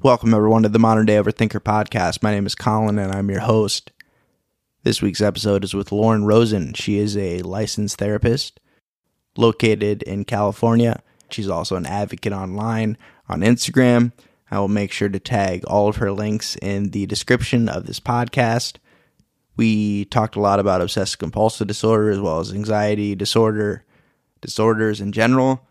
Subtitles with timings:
[0.00, 2.22] Welcome, everyone, to the Modern Day Overthinker podcast.
[2.22, 3.90] My name is Colin, and I'm your host.
[4.84, 6.72] This week's episode is with Lauren Rosen.
[6.74, 8.60] She is a licensed therapist
[9.36, 11.02] located in California.
[11.30, 12.96] She's also an advocate online
[13.28, 14.12] on Instagram.
[14.52, 17.98] I will make sure to tag all of her links in the description of this
[17.98, 18.76] podcast.
[19.56, 23.84] We talked a lot about obsessive compulsive disorder as well as anxiety disorder,
[24.40, 25.67] disorders in general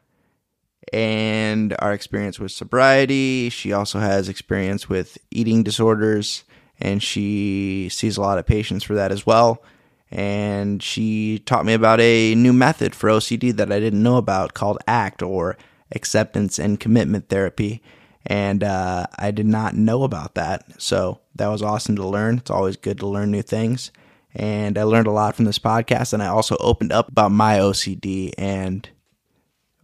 [0.93, 3.49] and our experience with sobriety.
[3.49, 6.43] She also has experience with eating disorders,
[6.79, 9.63] and she sees a lot of patients for that as well.
[10.09, 14.53] And she taught me about a new method for OCD that I didn't know about
[14.53, 15.57] called ACT or
[15.91, 17.81] Acceptance and Commitment Therapy.
[18.25, 20.81] And uh, I did not know about that.
[20.81, 22.37] So that was awesome to learn.
[22.37, 23.91] It's always good to learn new things.
[24.33, 26.13] And I learned a lot from this podcast.
[26.13, 28.87] And I also opened up about my OCD and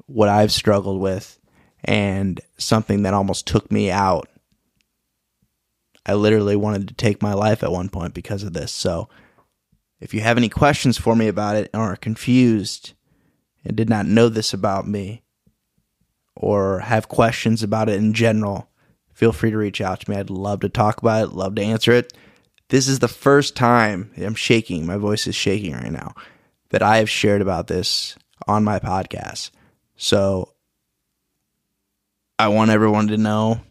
[0.05, 1.39] what I've struggled with
[1.83, 4.29] and something that almost took me out.
[6.05, 8.71] I literally wanted to take my life at one point because of this.
[8.71, 9.09] So,
[9.99, 12.91] if you have any questions for me about it or are confused
[13.63, 15.23] and did not know this about me
[16.35, 18.69] or have questions about it in general,
[19.13, 20.17] feel free to reach out to me.
[20.17, 22.11] I'd love to talk about it, love to answer it.
[22.67, 26.15] This is the first time I'm shaking, my voice is shaking right now,
[26.71, 29.51] that I have shared about this on my podcast.
[30.03, 30.49] So
[32.37, 33.61] I want everyone to know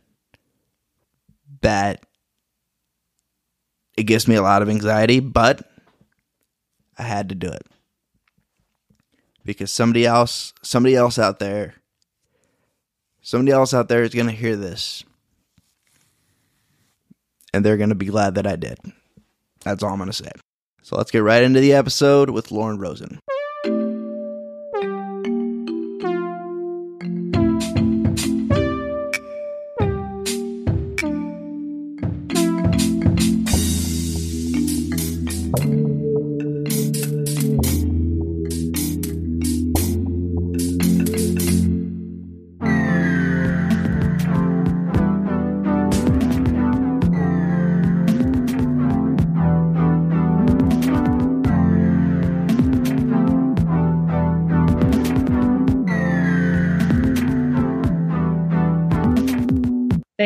[1.61, 2.06] that
[3.98, 5.70] it gives me a lot of anxiety, but
[6.97, 7.66] I had to do it.
[9.44, 11.74] Because somebody else, somebody else out there,
[13.20, 15.05] somebody else out there is going to hear this.
[17.52, 18.78] And they're going to be glad that I did.
[19.64, 20.30] That's all I'm going to say.
[20.80, 23.20] So let's get right into the episode with Lauren Rosen.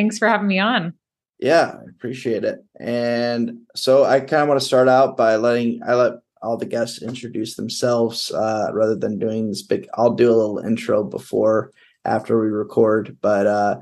[0.06, 0.94] Thanks for having me on.
[1.41, 2.65] Yeah, I appreciate it.
[2.78, 6.12] And so I kind of want to start out by letting I let
[6.43, 9.89] all the guests introduce themselves uh, rather than doing this big.
[9.94, 11.72] I'll do a little intro before
[12.05, 13.81] after we record, but uh,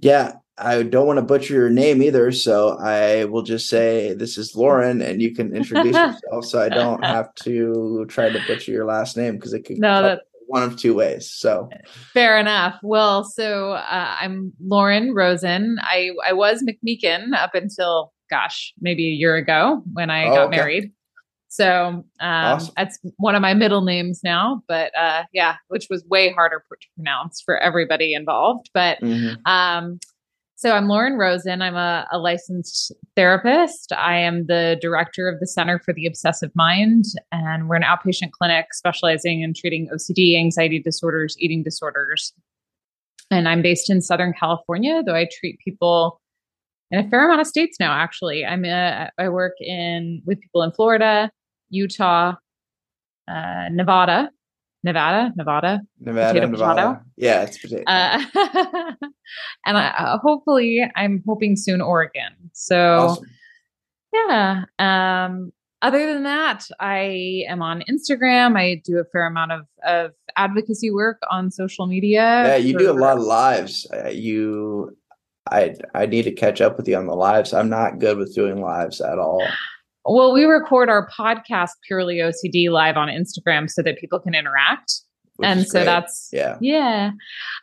[0.00, 4.38] yeah, I don't want to butcher your name either, so I will just say this
[4.38, 8.72] is Lauren, and you can introduce yourself, so I don't have to try to butcher
[8.72, 11.30] your last name because it could no, that, one of two ways.
[11.30, 11.68] So
[12.12, 12.78] fair enough.
[12.82, 15.78] Well, so uh, I'm Lauren Rosen.
[15.80, 20.46] I I was McMeekin up until gosh, maybe a year ago when I oh, got
[20.48, 20.56] okay.
[20.56, 20.92] married.
[21.48, 22.74] So um, awesome.
[22.76, 26.88] that's one of my middle names now, but uh, yeah, which was way harder to
[26.96, 28.70] pronounce for everybody involved.
[28.72, 29.34] But mm-hmm.
[29.50, 29.98] um,
[30.60, 31.62] so I'm Lauren Rosen.
[31.62, 33.92] I'm a, a, licensed therapist.
[33.92, 38.32] I am the director of the Center for the Obsessive Mind, and we're an outpatient
[38.32, 42.34] clinic specializing in treating OCD, anxiety disorders, eating disorders.
[43.30, 46.20] And I'm based in Southern California, though I treat people
[46.90, 47.92] in a fair amount of states now.
[47.92, 51.30] Actually, I'm a, I work in with people in Florida,
[51.70, 52.34] Utah,
[53.26, 54.30] uh, Nevada,
[54.82, 56.82] Nevada, Nevada, Nevada, potato, Nevada.
[56.82, 57.04] Potato.
[57.16, 57.84] Yeah, it's potato.
[57.86, 58.22] Uh,
[59.66, 62.32] and I, uh, hopefully, I'm hoping soon Oregon.
[62.52, 63.26] So, awesome.
[64.12, 64.64] yeah.
[64.78, 65.52] Um,
[65.82, 68.56] other than that, I am on Instagram.
[68.58, 72.20] I do a fair amount of, of advocacy work on social media.
[72.20, 73.86] Yeah, you for, do a lot of lives.
[73.92, 74.96] Uh, you,
[75.50, 77.52] I, I need to catch up with you on the lives.
[77.52, 79.42] I'm not good with doing lives at all.
[80.04, 84.92] Well, we record our podcast purely OCD live on Instagram so that people can interact.
[85.36, 85.84] Which and so great.
[85.84, 86.58] that's yeah.
[86.60, 87.10] yeah.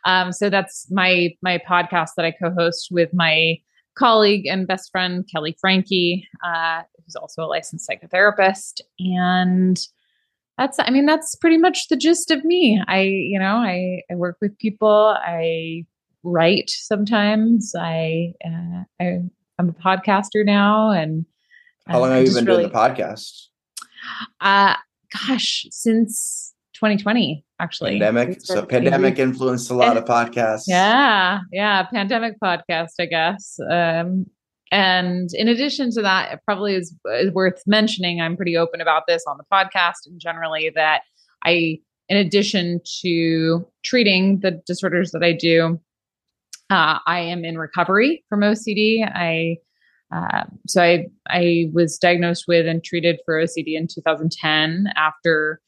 [0.04, 3.58] Um, so that's my my podcast that i co-host with my
[3.96, 8.80] colleague and best friend kelly frankie uh, who's also a licensed psychotherapist.
[8.98, 9.78] And
[10.56, 12.82] that's i mean that's pretty much the gist of me.
[12.86, 15.16] I you know i i work with people.
[15.16, 15.84] I
[16.24, 17.74] write sometimes.
[17.78, 19.18] I uh, i
[19.58, 21.26] i'm a podcaster now and
[21.88, 23.46] how long have you been really, doing the podcast?
[24.40, 24.74] Uh,
[25.26, 27.98] gosh, since 2020, actually.
[27.98, 28.40] Pandemic.
[28.42, 30.64] So pandemic influenced a lot of podcasts.
[30.66, 33.58] Yeah, yeah, pandemic podcast, I guess.
[33.70, 34.26] Um,
[34.70, 38.20] and in addition to that, it probably is, is worth mentioning.
[38.20, 41.02] I'm pretty open about this on the podcast and generally that
[41.44, 45.80] I, in addition to treating the disorders that I do,
[46.70, 49.02] Uh, I am in recovery from OCD.
[49.02, 49.56] I
[50.12, 55.60] uh, so I I was diagnosed with and treated for OCD in 2010 after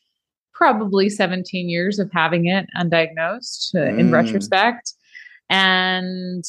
[0.55, 4.13] probably 17 years of having it undiagnosed uh, in mm.
[4.13, 4.93] retrospect
[5.49, 6.45] and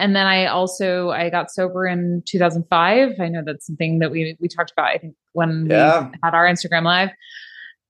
[0.00, 3.20] and then I also I got sober in 2005.
[3.20, 4.86] I know that's something that we we talked about.
[4.86, 6.08] I think when yeah.
[6.08, 7.10] we had our Instagram live.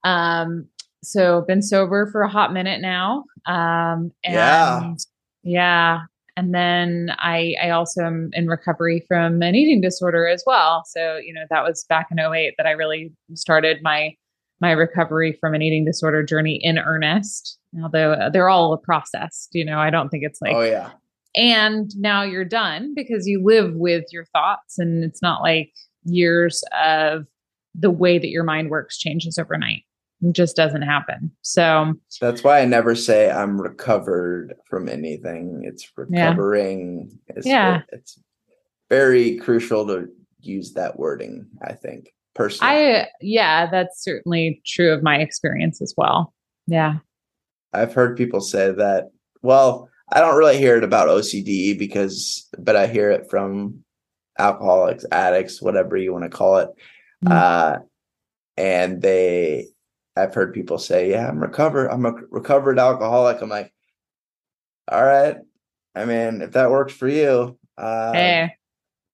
[0.02, 0.66] Um,
[1.02, 3.24] so been sober for a hot minute now.
[3.46, 4.94] Um, and yeah,
[5.42, 6.00] yeah.
[6.40, 10.84] And then I I also am in recovery from an eating disorder as well.
[10.86, 14.14] So you know that was back in 08 that I really started my
[14.58, 17.58] my recovery from an eating disorder journey in earnest.
[17.82, 20.90] Although uh, they're all processed, you know, I don't think it's like oh yeah
[21.36, 25.72] and now you're done because you live with your thoughts and it's not like
[26.04, 27.26] years of
[27.74, 29.84] the way that your mind works changes overnight
[30.22, 35.90] it just doesn't happen so that's why i never say i'm recovered from anything it's
[35.96, 37.82] recovering yeah, it's, yeah.
[37.90, 38.20] it's
[38.88, 40.06] very crucial to
[40.40, 45.94] use that wording i think personally i yeah that's certainly true of my experience as
[45.96, 46.32] well
[46.66, 46.96] yeah
[47.72, 49.10] i've heard people say that
[49.42, 53.84] well I don't really hear it about OCD because, but I hear it from
[54.38, 56.70] alcoholics, addicts, whatever you want to call it.
[57.24, 57.32] Mm-hmm.
[57.32, 57.76] Uh,
[58.56, 59.66] and they,
[60.22, 61.88] I've heard people say, "Yeah, I'm recovered.
[61.88, 63.72] I'm a recovered alcoholic." I'm like,
[64.90, 65.36] "All right.
[65.94, 68.54] I mean, if that works for you, uh, hey.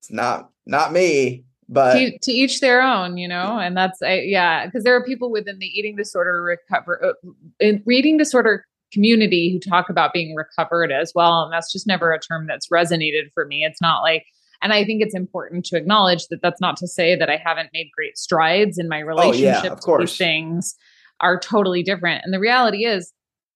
[0.01, 4.21] it's not not me." But to, to, each their own, you know, and that's I,
[4.21, 9.53] yeah, because there are people within the eating disorder recover, uh, in, eating disorder community
[9.53, 11.43] who talk about being recovered as well.
[11.43, 13.65] And that's just never a term that's resonated for me.
[13.65, 14.25] It's not like,
[14.63, 17.71] and I think it's important to acknowledge that that's not to say that I haven't
[17.73, 19.57] made great strides in my relationship.
[19.61, 20.13] Oh, yeah, of course.
[20.13, 20.77] These things
[21.21, 22.23] are totally different.
[22.25, 23.13] And the reality is,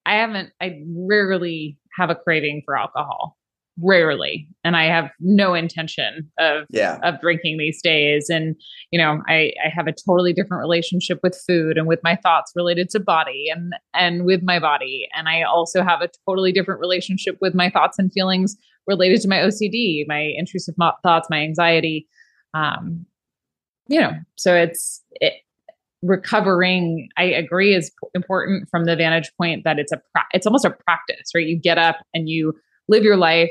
[0.06, 3.36] I haven't, I rarely have a craving for alcohol.
[3.82, 4.46] Rarely.
[4.62, 6.98] And i have no intention of yeah.
[7.02, 8.28] of drinking these days.
[8.28, 8.56] And
[8.90, 12.52] you know i i have a totally different relationship with food and with my thoughts
[12.54, 15.08] related to body and and with my body.
[15.16, 18.56] And i also have a totally different relationship with my thoughts and feelings
[18.86, 22.06] related to my ocd my intrusive thoughts my anxiety.
[22.52, 23.06] Um
[23.88, 25.34] you know so it's it,
[26.02, 30.64] recovering i agree is important from the vantage point that it's a pra- it's almost
[30.64, 31.46] a practice right?
[31.46, 32.54] You get up and you
[32.88, 33.50] live your life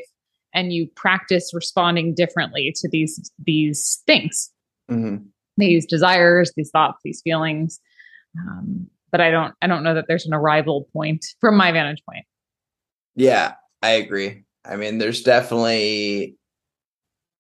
[0.54, 4.51] and you practice responding differently to these these things.
[4.90, 5.24] Mm-hmm.
[5.57, 7.80] these desires these thoughts these feelings.
[8.40, 12.04] Um, but i don't i don't know that there's an arrival point from my vantage
[12.10, 12.25] point.
[13.16, 13.54] Yeah
[13.84, 14.44] i agree.
[14.66, 16.36] I mean there's definitely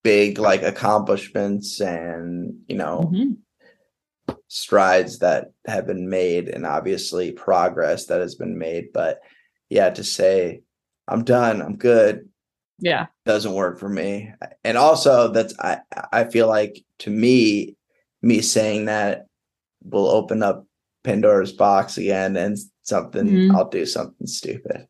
[0.03, 3.33] big like accomplishments and you know mm-hmm.
[4.47, 9.21] Strides that have been made and obviously progress that has been made but
[9.69, 10.61] yeah to say
[11.07, 12.27] i'm done i'm good
[12.79, 14.31] yeah doesn't work for me
[14.63, 15.79] and also that's i
[16.11, 17.75] i feel like to me
[18.21, 19.27] me saying that
[19.83, 20.65] will open up
[21.03, 23.55] pandora's box again and something mm-hmm.
[23.55, 24.87] i'll do something stupid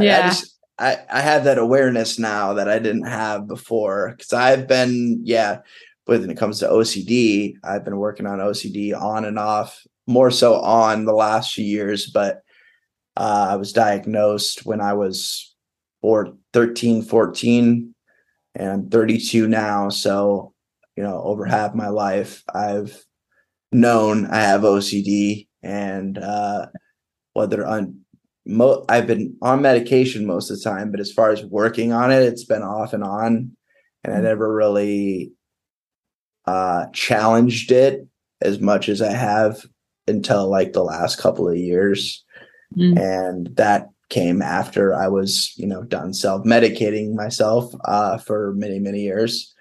[0.00, 0.18] yeah.
[0.24, 4.66] I, just i i have that awareness now that i didn't have before because i've
[4.66, 5.58] been yeah
[6.06, 10.54] when it comes to ocd i've been working on ocd on and off more so
[10.60, 12.42] on the last few years but
[13.16, 15.56] uh, i was diagnosed when i was
[16.06, 17.94] or 13, 14,
[18.54, 19.88] and I'm 32 now.
[19.88, 20.54] So,
[20.96, 23.04] you know, over half my life, I've
[23.72, 26.66] known I have OCD and uh,
[27.32, 28.00] whether on
[28.46, 32.12] mo- I've been on medication most of the time, but as far as working on
[32.12, 33.56] it, it's been off and on.
[34.04, 34.22] And I mm.
[34.22, 35.32] never really
[36.46, 38.06] uh, challenged it
[38.40, 39.64] as much as I have
[40.06, 42.24] until like the last couple of years.
[42.76, 42.98] Mm.
[42.98, 48.78] And that came after I was, you know, done self medicating myself uh, for many,
[48.78, 49.52] many years.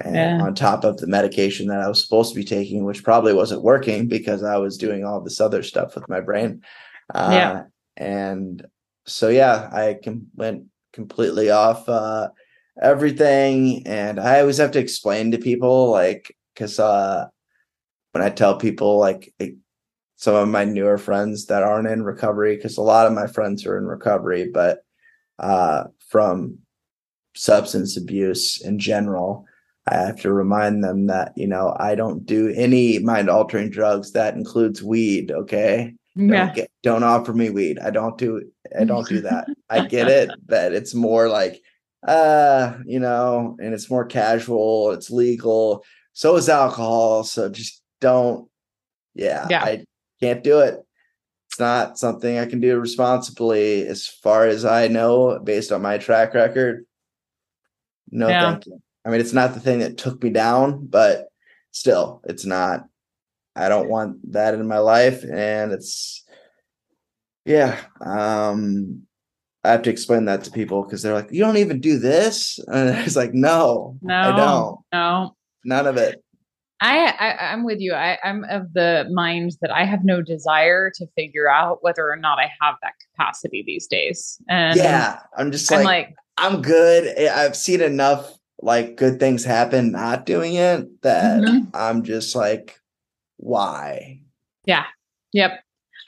[0.00, 0.40] And yeah.
[0.40, 3.62] on top of the medication that I was supposed to be taking, which probably wasn't
[3.62, 6.62] working because I was doing all this other stuff with my brain.
[7.12, 7.62] Uh, yeah.
[7.96, 8.64] And
[9.06, 12.28] so, yeah, I com- went completely off uh,
[12.80, 13.86] everything.
[13.86, 17.26] And I always have to explain to people, like, because uh,
[18.12, 19.54] when I tell people, like, it,
[20.20, 23.64] some of my newer friends that aren't in recovery because a lot of my friends
[23.64, 24.84] are in recovery but
[25.38, 26.58] uh, from
[27.34, 29.46] substance abuse in general
[29.86, 34.12] i have to remind them that you know i don't do any mind altering drugs
[34.12, 36.46] that includes weed okay yeah.
[36.46, 38.42] don't, get, don't offer me weed i don't do
[38.78, 41.62] i don't do that i get it but it's more like
[42.06, 48.50] uh you know and it's more casual it's legal so is alcohol so just don't
[49.14, 49.64] yeah, yeah.
[49.64, 49.84] I
[50.20, 50.82] can't do it.
[51.48, 55.98] it's not something I can do responsibly as far as I know, based on my
[55.98, 56.86] track record.
[58.10, 58.52] No, yeah.
[58.52, 58.80] thank you.
[59.04, 61.28] I mean, it's not the thing that took me down, but
[61.72, 62.84] still, it's not.
[63.56, 65.24] I don't want that in my life.
[65.24, 66.24] And it's,
[67.44, 67.80] yeah.
[68.00, 69.02] Um,
[69.64, 72.58] I have to explain that to people because they're like, you don't even do this.
[72.68, 74.78] And it's like, no, no, I don't.
[74.92, 76.22] No, none of it.
[76.82, 77.92] I, I am with you.
[77.92, 82.16] I, I'm of the mind that I have no desire to figure out whether or
[82.16, 84.38] not I have that capacity these days.
[84.48, 87.18] And yeah, I'm just like, I'm, like, I'm good.
[87.18, 91.64] I've seen enough like good things happen not doing it that mm-hmm.
[91.74, 92.80] I'm just like,
[93.36, 94.20] why?
[94.64, 94.84] Yeah.
[95.32, 95.60] Yep.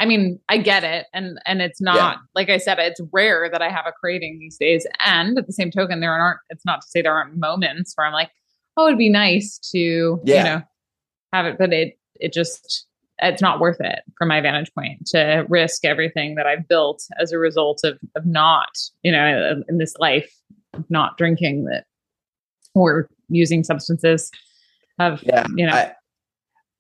[0.02, 1.06] I mean, I get it.
[1.14, 2.14] And and it's not yeah.
[2.34, 4.84] like I said, it's rare that I have a craving these days.
[4.98, 8.04] And at the same token, there aren't it's not to say there aren't moments where
[8.04, 8.30] I'm like,
[8.76, 10.36] oh, it'd be nice to, yeah.
[10.36, 10.62] you know,
[11.32, 12.86] have it, but it it just
[13.18, 17.30] it's not worth it from my vantage point to risk everything that I've built as
[17.30, 20.34] a result of of not, you know, in this life,
[20.88, 21.84] not drinking that
[22.74, 24.32] or using substances.
[24.98, 25.74] Have yeah, you know.
[25.74, 25.92] I,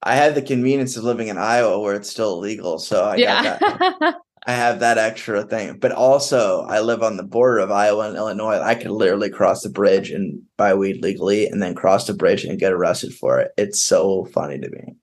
[0.02, 3.58] I have the convenience of living in Iowa where it's still illegal, so I yeah.
[3.58, 3.60] got
[4.00, 4.14] that.
[4.44, 5.78] I have that extra thing.
[5.78, 8.58] But also, I live on the border of Iowa and Illinois.
[8.58, 12.44] I could literally cross the bridge and buy weed legally and then cross the bridge
[12.44, 13.52] and get arrested for it.
[13.56, 14.96] It's so funny to me.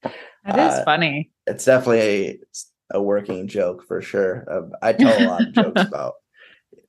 [0.43, 1.31] That is uh, funny.
[1.47, 2.41] It's definitely
[2.91, 4.45] a, a working joke for sure.
[4.51, 6.15] Uh, I tell a lot of jokes about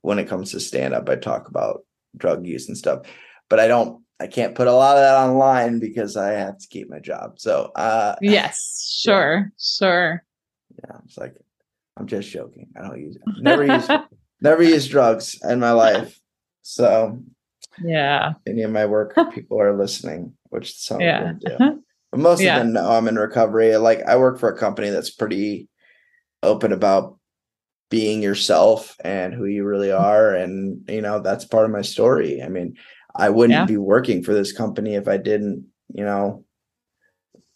[0.01, 1.85] when it comes to stand up, I talk about
[2.17, 3.05] drug use and stuff,
[3.49, 6.67] but I don't, I can't put a lot of that online because I have to
[6.67, 7.39] keep my job.
[7.39, 9.49] So, uh, yes, sure, yeah.
[9.59, 10.23] sure.
[10.83, 11.35] Yeah, it's like
[11.97, 12.67] I'm just joking.
[12.77, 13.17] I don't use.
[13.39, 13.87] Never use
[14.41, 16.19] never use drugs in my life.
[16.61, 17.19] So
[17.79, 18.33] yeah.
[18.47, 21.31] Any of my work people are listening, which some yeah.
[21.31, 21.83] of them do.
[22.11, 22.57] But most yeah.
[22.57, 23.75] of them know I'm in recovery.
[23.77, 25.69] Like I work for a company that's pretty
[26.43, 27.17] open about
[27.89, 30.33] being yourself and who you really are.
[30.33, 32.41] And you know, that's part of my story.
[32.41, 32.75] I mean,
[33.15, 33.65] I wouldn't yeah.
[33.65, 36.45] be working for this company if I didn't, you know,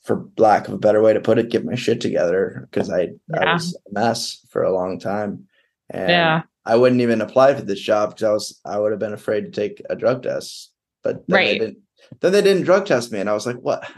[0.04, 3.10] for lack of a better way to put it, get my shit together because I,
[3.34, 3.40] yeah.
[3.40, 5.48] I was a mess for a long time.
[5.90, 6.42] And yeah.
[6.66, 9.46] I wouldn't even apply for this job because I was I would have been afraid
[9.46, 10.72] to take a drug test.
[11.04, 11.46] But then right.
[11.48, 11.78] they didn't
[12.22, 13.90] then they didn't drug test me and I was like, what?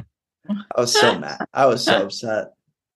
[0.49, 1.39] I was so mad.
[1.53, 2.47] I was so upset.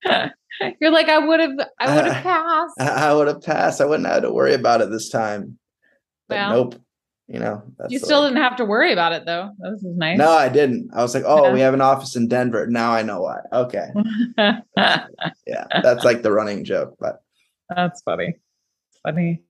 [0.79, 2.79] You're like, I would have I would have passed.
[2.79, 3.81] I, I would have passed.
[3.81, 5.57] I wouldn't have to worry about it this time.
[6.27, 6.75] But well, nope
[7.31, 9.51] you know you still didn't have to worry about it though.
[9.59, 10.17] That was nice.
[10.17, 10.91] No i didn't.
[10.93, 11.53] I was like oh yeah.
[11.53, 12.67] we have an office in denver.
[12.67, 13.39] Now i know why.
[13.53, 13.87] Okay.
[15.47, 17.21] Yeah that's like the running joke but
[17.73, 18.35] that's funny.
[19.03, 19.43] Funny.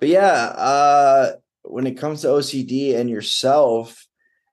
[0.00, 1.32] But yeah uh
[1.64, 4.06] when it comes to ocd and yourself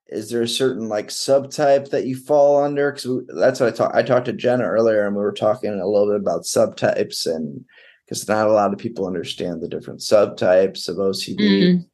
[0.08, 2.92] is there a certain like subtype that you fall under?
[2.92, 5.88] Because that's what i talked i talked to jenna earlier and we were talking a
[5.88, 7.66] little bit about subtypes and
[8.06, 11.89] because not a lot of people understand the different subtypes of ocd mm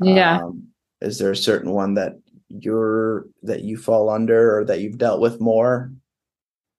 [0.00, 0.38] yeah.
[0.38, 0.68] Um,
[1.00, 2.14] is there a certain one that
[2.48, 5.92] you're that you fall under or that you've dealt with more?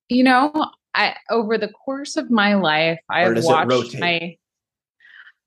[0.10, 4.36] You know, I over the course of my life, I've watched my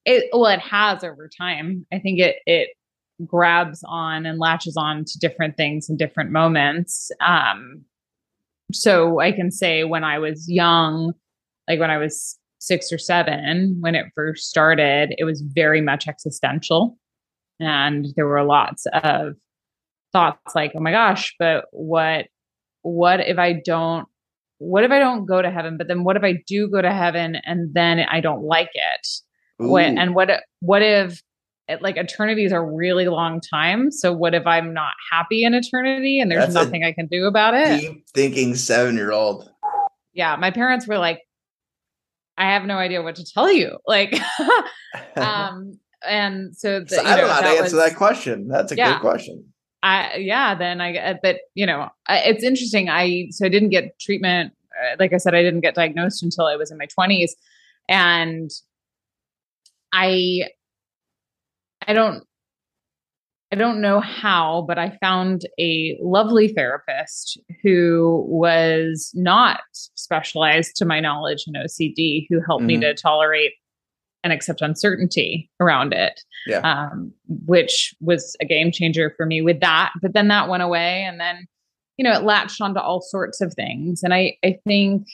[0.04, 1.87] it well, it has over time.
[1.92, 2.71] I think it it
[3.25, 7.11] grabs on and latches on to different things in different moments.
[7.21, 7.85] Um
[8.73, 11.12] so I can say when I was young,
[11.68, 16.09] like when I was six or seven, when it first started, it was very much
[16.09, 16.99] existential.
[17.61, 19.34] And there were lots of
[20.12, 22.26] thoughts like, oh my gosh, but what
[22.82, 24.06] what if I don't
[24.58, 25.76] what if I don't go to heaven?
[25.76, 29.06] But then what if I do go to heaven and then I don't like it?
[29.58, 30.30] What and what
[30.61, 31.23] what if
[31.80, 33.90] like eternity is a really long time.
[33.90, 37.25] So what if I'm not happy in eternity and there's That's nothing I can do
[37.25, 37.96] about it?
[38.14, 39.50] Thinking seven year old.
[40.12, 41.20] Yeah, my parents were like,
[42.37, 43.78] I have no idea what to tell you.
[43.87, 44.14] Like,
[45.16, 48.49] um, and so, the, so I don't know, know how to answer was, that question.
[48.49, 49.44] That's a yeah, good question.
[49.82, 52.88] I yeah, then I uh, but you know it's interesting.
[52.88, 54.52] I so I didn't get treatment.
[54.73, 57.37] Uh, like I said, I didn't get diagnosed until I was in my twenties,
[57.88, 58.50] and
[59.92, 60.49] I
[61.87, 62.25] I don't
[63.54, 70.84] I don't know how, but I found a lovely therapist who was not specialized to
[70.84, 72.66] my knowledge in OCD, who helped mm-hmm.
[72.66, 73.52] me to tolerate
[74.25, 76.21] and accept uncertainty around it.
[76.47, 76.61] Yeah.
[76.61, 77.12] Um,
[77.47, 79.93] which was a game changer for me with that.
[80.02, 81.04] But then that went away.
[81.04, 81.47] And then,
[81.99, 84.02] you know, it latched onto all sorts of things.
[84.02, 85.07] And I, I think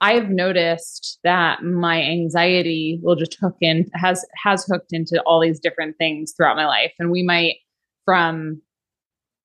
[0.00, 5.58] I've noticed that my anxiety will just hook in, has, has hooked into all these
[5.58, 6.92] different things throughout my life.
[6.98, 7.56] And we might,
[8.04, 8.62] from,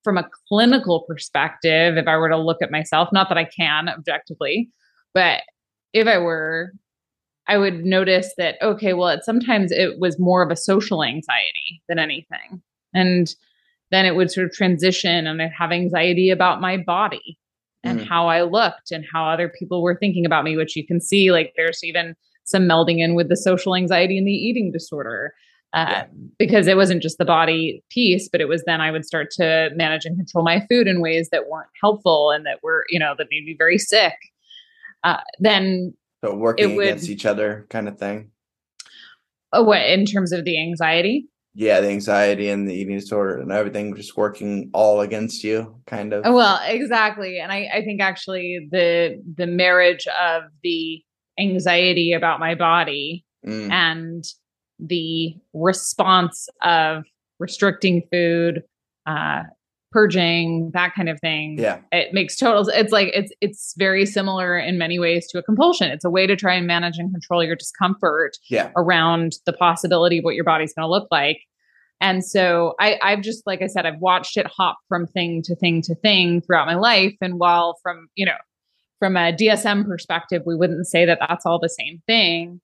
[0.03, 3.89] from a clinical perspective, if I were to look at myself, not that I can
[3.89, 4.69] objectively,
[5.13, 5.41] but
[5.93, 6.73] if I were
[7.47, 11.81] I would notice that, okay, well, it, sometimes it was more of a social anxiety
[11.89, 12.61] than anything.
[12.93, 13.33] And
[13.89, 17.37] then it would sort of transition and I'd have anxiety about my body
[17.83, 18.07] and mm.
[18.07, 21.31] how I looked and how other people were thinking about me, which you can see
[21.31, 25.33] like there's even some melding in with the social anxiety and the eating disorder.
[25.73, 26.05] Uh, yeah.
[26.37, 29.69] Because it wasn't just the body piece, but it was then I would start to
[29.73, 33.15] manage and control my food in ways that weren't helpful and that were, you know,
[33.17, 34.15] that made me very sick.
[35.03, 38.31] Uh, then so working would, against each other kind of thing.
[39.53, 41.27] Oh, what in terms of the anxiety?
[41.53, 46.13] yeah, the anxiety and the eating disorder and everything just working all against you, kind
[46.13, 46.23] of.
[46.33, 47.39] Well, exactly.
[47.39, 51.03] And I, I think actually the the marriage of the
[51.37, 53.69] anxiety about my body mm.
[53.69, 54.23] and
[54.79, 57.03] the response of
[57.39, 58.63] restricting food,
[59.05, 59.43] uh,
[59.91, 61.57] purging, that kind of thing.
[61.59, 61.79] Yeah.
[61.91, 65.91] It makes total it's like it's it's very similar in many ways to a compulsion.
[65.91, 68.71] It's a way to try and manage and control your discomfort yeah.
[68.77, 71.41] around the possibility of what your body's going to look like.
[72.01, 75.55] And so I, I've just, like I said, I've watched it hop from thing to
[75.55, 77.15] thing to thing throughout my life.
[77.21, 78.37] And while from, you know,
[78.97, 82.59] from a DSM perspective, we wouldn't say that that's all the same thing.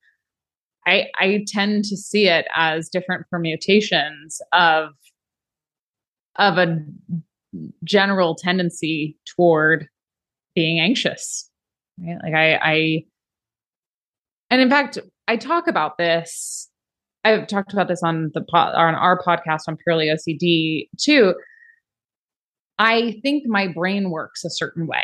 [0.88, 4.90] I, I tend to see it as different permutations of
[6.38, 6.78] of a
[7.84, 9.88] general tendency toward
[10.56, 11.50] being anxious.
[12.00, 12.18] Right?
[12.24, 13.06] Like I, I,
[14.50, 16.70] and in fact, I talk about this.
[17.24, 21.36] I've talked about this on the pod, on our podcast on purely OCD too.
[22.80, 25.04] I think my brain works a certain way,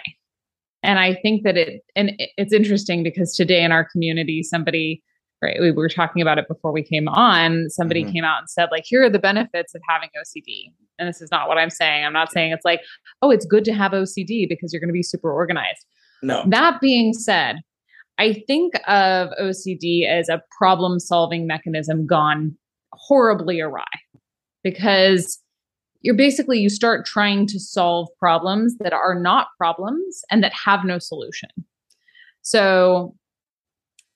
[0.83, 5.03] and I think that it and it's interesting because today in our community, somebody
[5.43, 7.69] right we were talking about it before we came on.
[7.69, 8.13] Somebody mm-hmm.
[8.13, 11.29] came out and said like, here are the benefits of having OCD, and this is
[11.31, 12.05] not what I'm saying.
[12.05, 12.81] I'm not saying it's like,
[13.21, 15.85] oh, it's good to have OCD because you're going to be super organized.
[16.21, 16.43] No.
[16.47, 17.57] That being said,
[18.17, 22.55] I think of OCD as a problem solving mechanism gone
[22.93, 23.85] horribly awry
[24.63, 25.39] because
[26.01, 30.85] you're basically you start trying to solve problems that are not problems and that have
[30.85, 31.49] no solution.
[32.41, 33.15] So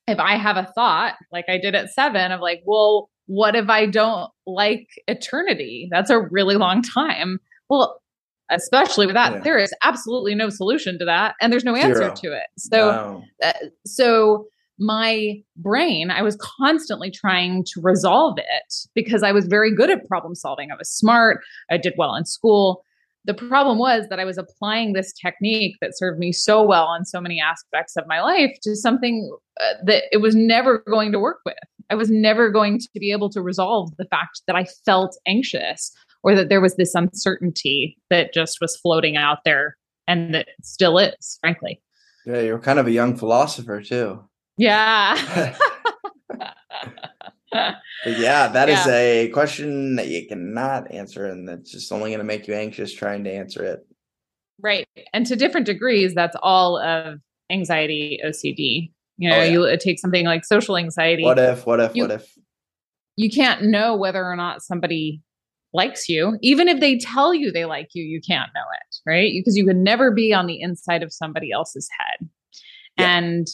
[0.08, 3.70] if I have a thought like I did at 7 of like, well, what if
[3.70, 5.88] I don't like eternity?
[5.92, 7.40] That's a really long time.
[7.70, 8.02] Well,
[8.50, 9.40] especially with that, yeah.
[9.42, 12.16] there is absolutely no solution to that, and there's no answer Zero.
[12.16, 12.48] to it.
[12.58, 13.24] So, wow.
[13.44, 13.54] uh,
[13.86, 14.48] so
[14.80, 20.08] my brain, I was constantly trying to resolve it because I was very good at
[20.08, 20.72] problem solving.
[20.72, 21.42] I was smart.
[21.70, 22.84] I did well in school.
[23.28, 27.06] The problem was that I was applying this technique that served me so well on
[27.06, 31.20] so many aspects of my life to something uh, that it was never going to
[31.20, 31.58] work with.
[31.90, 35.92] I was never going to be able to resolve the fact that I felt anxious
[36.24, 40.98] or that there was this uncertainty that just was floating out there and that still
[40.98, 41.82] is, frankly.
[42.26, 44.24] Yeah, you're kind of a young philosopher too.
[44.58, 45.56] Yeah.
[48.06, 48.82] yeah, that yeah.
[48.82, 52.54] is a question that you cannot answer, and that's just only going to make you
[52.54, 53.86] anxious trying to answer it.
[54.62, 54.88] Right.
[55.14, 57.20] And to different degrees, that's all of
[57.52, 58.92] anxiety, OCD.
[59.18, 59.52] You know, oh, yeah.
[59.52, 61.24] you take something like social anxiety.
[61.24, 62.38] What if, what if, you, what if?
[63.16, 65.22] You can't know whether or not somebody
[65.74, 66.38] likes you.
[66.42, 69.32] Even if they tell you they like you, you can't know it, right?
[69.34, 72.30] Because you could never be on the inside of somebody else's head.
[72.98, 73.18] Yeah.
[73.18, 73.48] And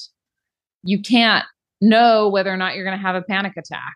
[0.84, 1.46] you can't
[1.84, 3.96] know whether or not you're going to have a panic attack.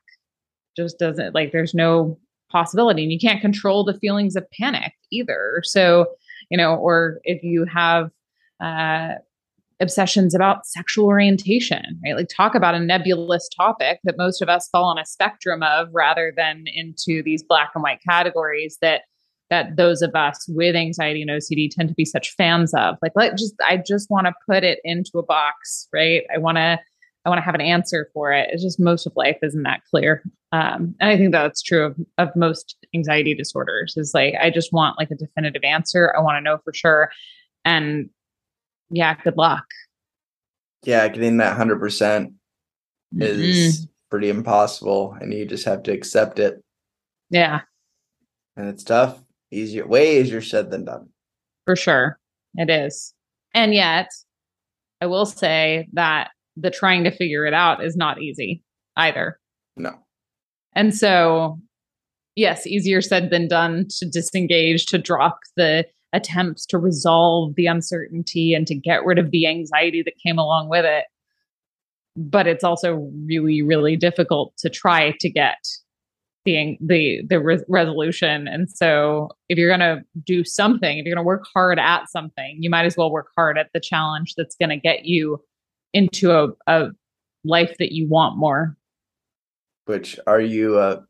[0.75, 2.19] Just doesn't like there's no
[2.51, 5.61] possibility and you can't control the feelings of panic either.
[5.63, 6.07] So,
[6.49, 8.11] you know, or if you have
[8.59, 9.15] uh
[9.79, 12.15] obsessions about sexual orientation, right?
[12.15, 15.89] Like talk about a nebulous topic that most of us fall on a spectrum of
[15.93, 19.01] rather than into these black and white categories that
[19.49, 22.97] that those of us with anxiety and OCD tend to be such fans of.
[23.01, 26.23] Like let just I just want to put it into a box, right?
[26.33, 26.79] I want to
[27.27, 28.47] I want to have an answer for it.
[28.53, 30.23] It's just most of life isn't that clear.
[30.53, 34.71] Um, and I think that's true of, of most anxiety disorders is like, I just
[34.71, 36.15] want like a definitive answer.
[36.17, 37.11] I want to know for sure.
[37.65, 38.09] And
[38.89, 39.65] yeah, good luck.
[40.85, 42.31] Yeah, getting that 100%
[43.17, 43.85] is mm-hmm.
[44.09, 45.17] pretty impossible.
[45.19, 46.63] And you just have to accept it.
[47.29, 47.59] Yeah.
[48.55, 49.21] And it's tough.
[49.51, 51.09] Easier, way easier said than done.
[51.65, 52.19] For sure.
[52.55, 53.13] It is.
[53.53, 54.07] And yet,
[55.01, 58.63] I will say that the trying to figure it out is not easy
[58.95, 59.39] either.
[59.75, 59.93] No.
[60.73, 61.59] And so,
[62.35, 68.53] yes, easier said than done to disengage, to drop the attempts to resolve the uncertainty
[68.53, 71.05] and to get rid of the anxiety that came along with it.
[72.15, 75.57] But it's also really, really difficult to try to get
[76.45, 78.47] the the the re- resolution.
[78.47, 82.09] And so, if you're going to do something, if you're going to work hard at
[82.09, 85.39] something, you might as well work hard at the challenge that's going to get you
[85.93, 86.89] into a, a
[87.43, 88.75] life that you want more.
[89.85, 91.03] Which are you a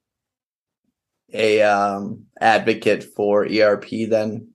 [1.34, 4.50] a um, advocate for ERP then?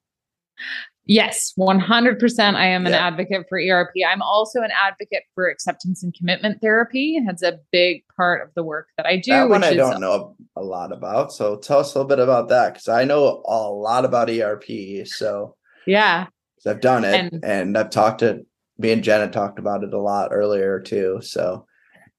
[1.05, 2.55] Yes, 100%.
[2.55, 3.07] I am an yeah.
[3.07, 3.91] advocate for ERP.
[4.09, 7.17] I'm also an advocate for acceptance and commitment therapy.
[7.27, 9.33] It's a big part of the work that I do.
[9.33, 11.33] That one I don't know a lot about.
[11.33, 15.07] So tell us a little bit about that because I know a lot about ERP.
[15.07, 15.57] So
[15.87, 16.27] yeah,
[16.65, 18.47] I've done it and, and I've talked to
[18.79, 21.19] me and Jenna talked about it a lot earlier too.
[21.23, 21.67] So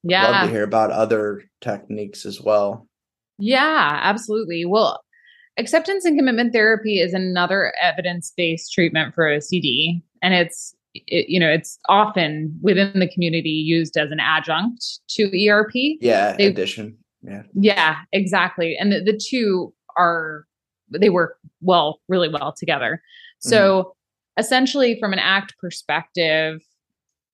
[0.04, 2.88] yeah, love to hear about other techniques as well.
[3.40, 4.66] Yeah, absolutely.
[4.66, 5.04] Well,
[5.58, 11.50] acceptance and commitment therapy is another evidence-based treatment for OCD, and it's it, you know
[11.50, 15.72] it's often within the community used as an adjunct to ERP.
[16.02, 16.98] Yeah, they, addition.
[17.24, 18.76] Yeah, yeah, exactly.
[18.80, 20.46] And the, the two are
[20.90, 23.02] they work well, really well together.
[23.40, 23.80] So.
[23.80, 23.90] Mm-hmm
[24.38, 26.62] essentially from an act perspective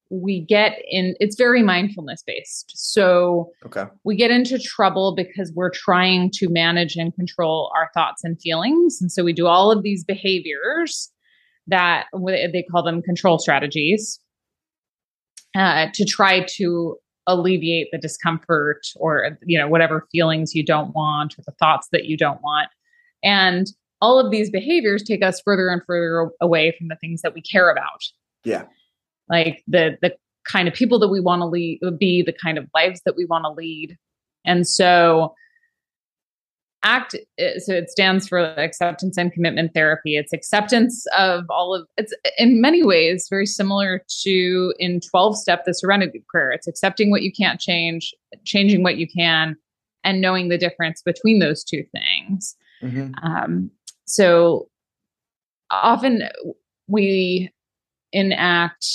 [0.09, 2.71] we get in it's very mindfulness based.
[2.75, 3.85] So okay.
[4.03, 8.99] we get into trouble because we're trying to manage and control our thoughts and feelings.
[9.01, 11.11] And so we do all of these behaviors
[11.67, 14.19] that they call them control strategies
[15.55, 21.37] uh, to try to alleviate the discomfort or you know whatever feelings you don't want
[21.37, 22.69] or the thoughts that you don't want.
[23.23, 23.67] And
[24.01, 27.41] all of these behaviors take us further and further away from the things that we
[27.41, 28.03] care about.
[28.43, 28.65] Yeah.
[29.29, 30.15] Like the the
[30.47, 33.25] kind of people that we want to lead be, the kind of lives that we
[33.25, 33.97] want to lead.
[34.45, 35.35] And so
[36.83, 37.15] act
[37.57, 42.61] so it stands for acceptance and commitment therapy it's acceptance of all of it's in
[42.61, 47.31] many ways very similar to in 12 step the serenity prayer it's accepting what you
[47.33, 48.13] can't change
[48.45, 49.57] changing what you can
[50.05, 53.11] and knowing the difference between those two things mm-hmm.
[53.23, 53.69] um,
[54.09, 54.67] so
[55.69, 56.23] often
[56.87, 57.51] we
[58.11, 58.85] enact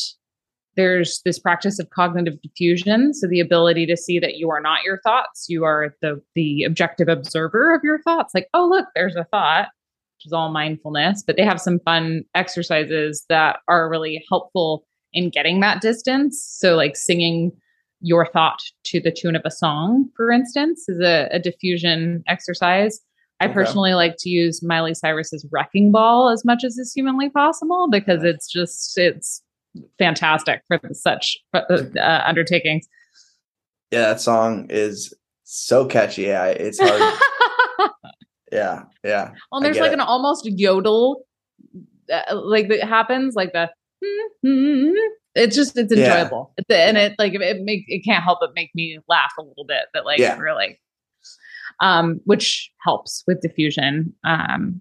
[0.77, 3.15] there's this practice of cognitive defusion.
[3.15, 6.65] So the ability to see that you are not your thoughts you are the the
[6.65, 8.35] objective observer of your thoughts.
[8.35, 9.69] Like oh look there's a thought
[10.19, 15.31] which is all mindfulness but they have some fun exercises that are really helpful in
[15.31, 16.45] getting that distance.
[16.59, 17.53] So like singing
[18.01, 23.01] your thought to the tune of a song for instance is a, a diffusion exercise
[23.45, 23.55] I okay.
[23.55, 28.25] personally like to use Miley Cyrus's Wrecking Ball as much as is humanly possible because
[28.25, 29.43] it's just it's
[29.99, 31.61] fantastic for such uh,
[32.01, 32.89] uh, undertakings.
[33.91, 36.23] Yeah, that song is so catchy.
[36.23, 37.91] Yeah, it's hard.
[38.53, 39.33] yeah, yeah.
[39.53, 39.95] Well, there's like it.
[39.95, 41.25] an almost yodel,
[42.11, 43.69] uh, like that happens, like the.
[45.37, 46.89] It's just it's enjoyable, yeah.
[46.89, 49.83] and it like it make it can't help but make me laugh a little bit.
[49.93, 50.39] That like yeah.
[50.39, 50.79] really
[51.81, 54.13] um, which helps with defusion.
[54.25, 54.81] Um,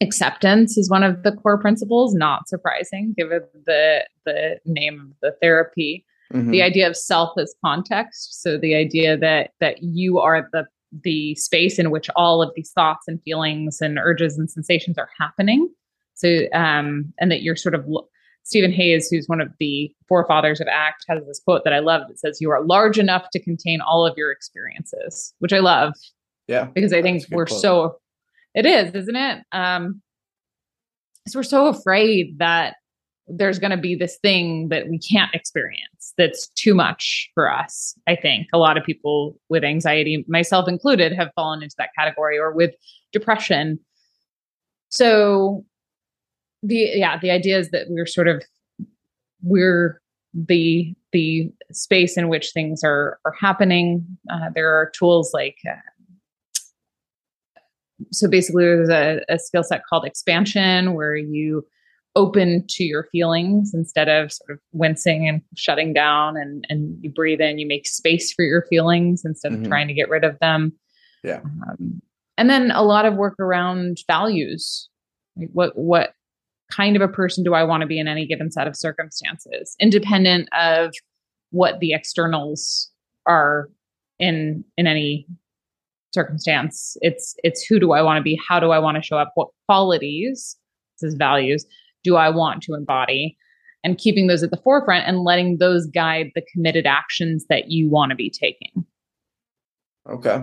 [0.00, 5.36] acceptance is one of the core principles, not surprising given the the name of the
[5.40, 6.04] therapy.
[6.32, 6.50] Mm-hmm.
[6.50, 8.42] The idea of self as context.
[8.42, 10.66] So the idea that that you are the
[11.04, 15.10] the space in which all of these thoughts and feelings and urges and sensations are
[15.18, 15.68] happening.
[16.14, 17.84] So um, and that you're sort of
[18.48, 22.08] Steven Hayes, who's one of the forefathers of ACT, has this quote that I love
[22.08, 25.92] that says, You are large enough to contain all of your experiences, which I love.
[26.46, 26.64] Yeah.
[26.64, 27.60] Because I think we're quote.
[27.60, 27.98] so,
[28.54, 29.44] it is, isn't it?
[29.52, 30.00] Um,
[31.28, 32.76] so we're so afraid that
[33.26, 37.94] there's going to be this thing that we can't experience that's too much for us.
[38.06, 42.38] I think a lot of people with anxiety, myself included, have fallen into that category
[42.38, 42.74] or with
[43.12, 43.78] depression.
[44.88, 45.66] So
[46.62, 48.42] the yeah the idea is that we're sort of
[49.42, 50.00] we're
[50.34, 54.06] the the space in which things are are happening.
[54.30, 55.74] Uh, there are tools like uh,
[58.12, 61.66] so basically there's a, a skill set called expansion where you
[62.16, 67.10] open to your feelings instead of sort of wincing and shutting down and and you
[67.10, 69.62] breathe in you make space for your feelings instead mm-hmm.
[69.62, 70.72] of trying to get rid of them.
[71.24, 71.40] Yeah.
[71.68, 72.02] Um,
[72.36, 74.88] and then a lot of work around values.
[75.36, 76.12] Like what what
[76.70, 79.74] kind of a person do I want to be in any given set of circumstances,
[79.80, 80.92] independent of
[81.50, 82.90] what the externals
[83.26, 83.70] are
[84.18, 85.26] in in any
[86.12, 86.96] circumstance.
[87.00, 88.38] It's it's who do I want to be?
[88.48, 89.32] How do I want to show up?
[89.34, 90.56] What qualities,
[91.00, 91.66] this is values,
[92.04, 93.36] do I want to embody?
[93.84, 97.88] And keeping those at the forefront and letting those guide the committed actions that you
[97.88, 98.84] want to be taking.
[100.10, 100.42] Okay.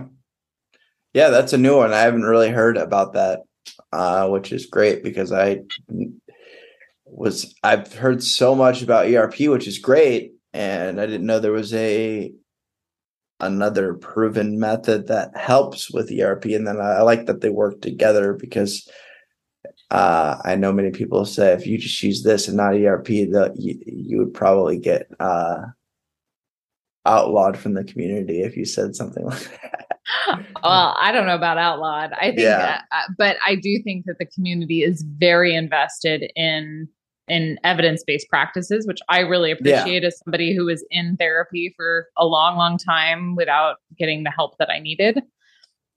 [1.12, 1.92] Yeah, that's a new one.
[1.92, 3.40] I haven't really heard about that
[3.92, 5.62] uh, which is great because I
[7.04, 11.52] was I've heard so much about ERP, which is great, and I didn't know there
[11.52, 12.32] was a
[13.40, 16.46] another proven method that helps with ERP.
[16.46, 18.88] And then I, I like that they work together because
[19.90, 23.54] uh, I know many people say if you just use this and not ERP, that
[23.56, 25.62] you, you would probably get uh,
[27.04, 29.85] outlawed from the community if you said something like that.
[30.62, 32.12] Well, I don't know about outlawed.
[32.12, 32.82] I think, yeah.
[32.92, 36.88] uh, but I do think that the community is very invested in
[37.28, 40.08] in evidence based practices, which I really appreciate yeah.
[40.08, 44.58] as somebody who was in therapy for a long, long time without getting the help
[44.58, 45.20] that I needed.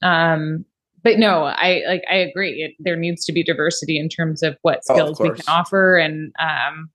[0.01, 0.65] Um,
[1.03, 2.63] but no, I like I agree.
[2.63, 5.97] It, there needs to be diversity in terms of what skills oh, we can offer
[5.97, 6.89] and um,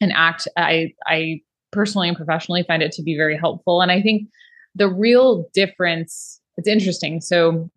[0.00, 0.48] and act.
[0.56, 1.40] I I
[1.70, 4.28] personally and professionally find it to be very helpful, and I think
[4.74, 6.40] the real difference.
[6.56, 7.20] It's interesting.
[7.20, 7.70] So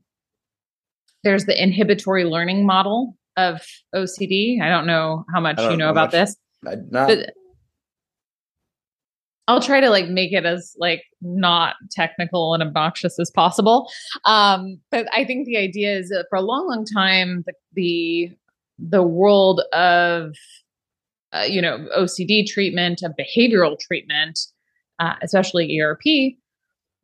[1.23, 3.61] there's the inhibitory learning model of
[3.93, 4.61] OCD.
[4.61, 6.11] I don't know how much you know, about much.
[6.11, 6.35] this.
[6.65, 7.33] I, but
[9.47, 13.89] I'll try to like make it as like not technical and obnoxious as possible.
[14.25, 18.31] Um, but I think the idea is that for a long, long time, the the,
[18.79, 20.35] the world of
[21.31, 24.39] uh, you know OCD treatment, of behavioral treatment,
[24.99, 26.35] uh, especially ERP,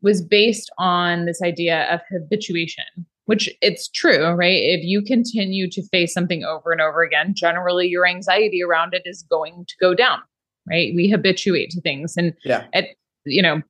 [0.02, 4.60] was based on this idea of habituation which it's true, right?
[4.62, 9.04] If you continue to face something over and over again, generally your anxiety around it
[9.06, 10.20] is going to go down,
[10.68, 10.92] right?
[10.94, 12.16] We habituate to things.
[12.18, 12.66] And yeah.
[12.74, 13.62] it, you know,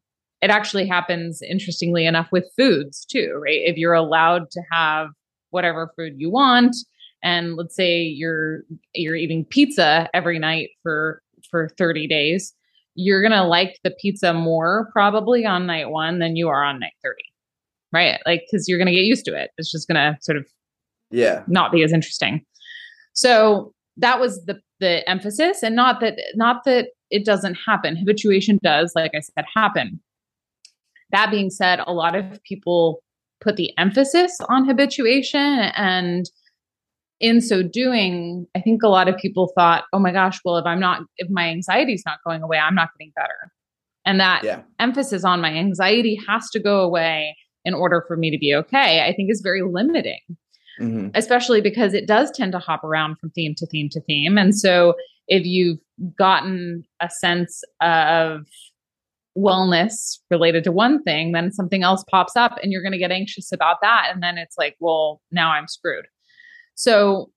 [0.41, 3.61] it actually happens interestingly enough with foods too, right?
[3.63, 5.09] If you're allowed to have
[5.51, 6.75] whatever food you want,
[7.21, 8.63] and let's say you're
[8.95, 12.55] you're eating pizza every night for for 30 days,
[12.95, 16.93] you're gonna like the pizza more probably on night one than you are on night
[17.03, 17.21] 30
[17.91, 18.19] right?
[18.25, 19.51] Like, because you're going to get used to it.
[19.57, 20.47] It's just going to sort of,
[21.09, 22.45] yeah, not be as interesting.
[23.13, 27.97] So that was the the emphasis, and not that not that it doesn't happen.
[27.97, 29.99] Habituation does, like I said, happen.
[31.11, 33.03] That being said, a lot of people
[33.41, 35.41] put the emphasis on habituation
[35.75, 36.29] and
[37.21, 40.65] in so doing, I think a lot of people thought, oh my gosh, well, if
[40.65, 43.51] I'm not, if my anxiety is not going away, I'm not getting better.
[44.05, 44.61] And that yeah.
[44.79, 49.05] emphasis on my anxiety has to go away in order for me to be okay,
[49.07, 50.19] I think is very limiting.
[50.79, 51.09] Mm-hmm.
[51.13, 54.37] Especially because it does tend to hop around from theme to theme to theme.
[54.37, 54.95] And so
[55.27, 55.79] if you've
[56.17, 58.47] gotten a sense of
[59.37, 63.11] wellness related to one thing, then something else pops up and you're going to get
[63.11, 64.09] anxious about that.
[64.11, 66.05] And then it's like, well, now I'm screwed.
[66.81, 67.29] So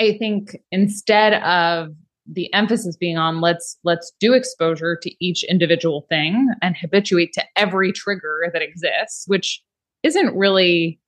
[0.00, 1.90] I think instead of
[2.26, 7.44] the emphasis being on let's let's do exposure to each individual thing and habituate to
[7.56, 9.62] every trigger that exists which
[10.02, 11.00] isn't really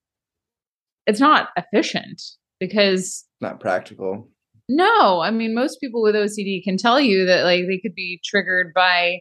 [1.06, 2.22] it's not efficient
[2.58, 4.30] because not practical.
[4.70, 8.20] No i mean most people with ocd can tell you that like they could be
[8.24, 9.18] triggered by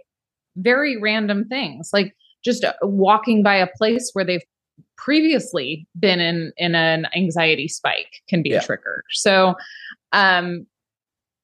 [0.56, 2.14] very random things like
[2.46, 4.46] just walking by a place where they've
[4.98, 8.60] previously been in in an anxiety spike can be yeah.
[8.60, 9.04] a trigger.
[9.12, 9.56] So
[10.12, 10.66] um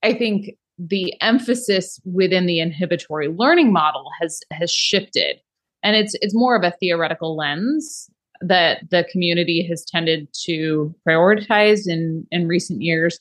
[0.04, 5.38] I think the emphasis within the inhibitory learning model has has shifted.
[5.84, 8.10] And it's it's more of a theoretical lens
[8.42, 13.20] that the community has tended to prioritize in in recent years.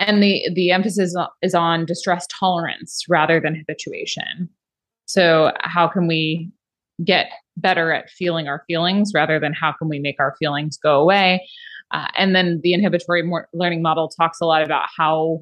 [0.00, 4.48] And the the emphasis is on distress tolerance rather than habituation.
[5.06, 6.50] So how can we
[7.04, 11.00] get better at feeling our feelings rather than how can we make our feelings go
[11.00, 11.46] away
[11.90, 15.40] uh, and then the inhibitory learning model talks a lot about how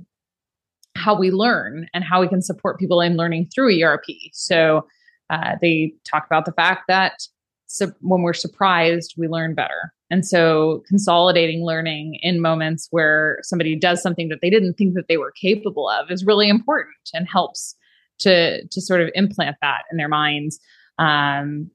[0.94, 4.04] how we learn and how we can support people in learning through ERP.
[4.32, 4.86] So
[5.30, 7.22] uh, they talk about the fact that
[7.66, 9.94] su- when we're surprised, we learn better.
[10.10, 15.08] And so consolidating learning in moments where somebody does something that they didn't think that
[15.08, 17.74] they were capable of is really important and helps
[18.18, 20.60] to to sort of implant that in their minds.
[20.98, 21.70] Um,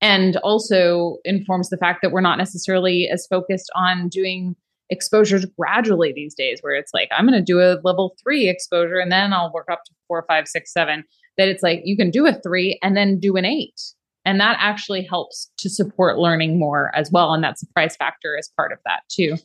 [0.00, 4.56] and also informs the fact that we're not necessarily as focused on doing
[4.88, 8.98] exposures gradually these days where it's like i'm going to do a level three exposure
[8.98, 11.04] and then i'll work up to four five six seven.
[11.38, 13.80] That it's like you can do a three and then do an eight.
[14.26, 18.52] And that actually helps to support learning more as well and that surprise factor is
[18.54, 19.36] part of that too.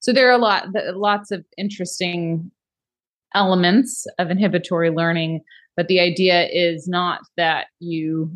[0.00, 2.50] So there are a lot lots of interesting
[3.34, 5.42] elements of inhibitory learning
[5.76, 8.30] but the idea is not that you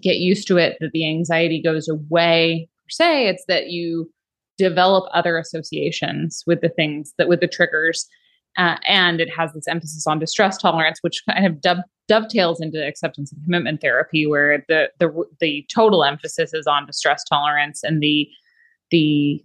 [0.00, 4.10] get used to it that the anxiety goes away per se it's that you
[4.58, 8.06] develop other associations with the things that with the triggers.
[8.56, 11.78] Uh, and it has this emphasis on distress tolerance, which kind of dub,
[12.08, 17.22] dovetails into acceptance and commitment therapy, where the the the total emphasis is on distress
[17.24, 18.26] tolerance, and the
[18.90, 19.44] the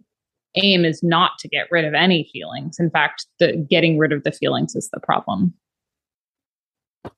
[0.55, 2.77] aim is not to get rid of any feelings.
[2.79, 5.53] In fact, the getting rid of the feelings is the problem.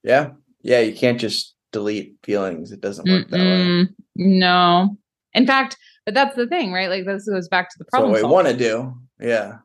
[0.02, 0.32] Yeah,
[0.64, 2.72] yeah, you can't just delete feelings.
[2.72, 3.32] It doesn't work Mm-mm.
[3.32, 3.88] that way.
[4.16, 4.98] No,
[5.34, 6.90] in fact, but that's the thing, right?
[6.90, 8.16] Like this goes back to the problem.
[8.16, 9.58] So what we want to do, yeah,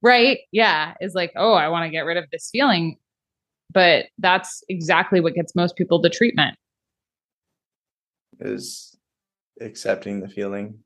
[0.00, 2.96] right, yeah, is like, oh, I want to get rid of this feeling,
[3.72, 6.56] but that's exactly what gets most people to treatment.
[8.40, 8.96] is
[9.60, 10.78] accepting the feeling.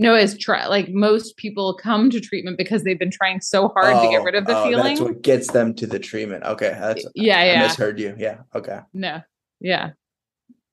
[0.00, 3.94] No, is try like most people come to treatment because they've been trying so hard
[3.96, 4.94] oh, to get oh, rid of the oh, feeling.
[4.94, 6.44] That's what gets them to the treatment.
[6.44, 7.64] Okay, that's yeah, yeah.
[7.64, 8.14] I misheard you.
[8.16, 8.80] Yeah, okay.
[8.94, 9.22] No,
[9.60, 9.90] yeah.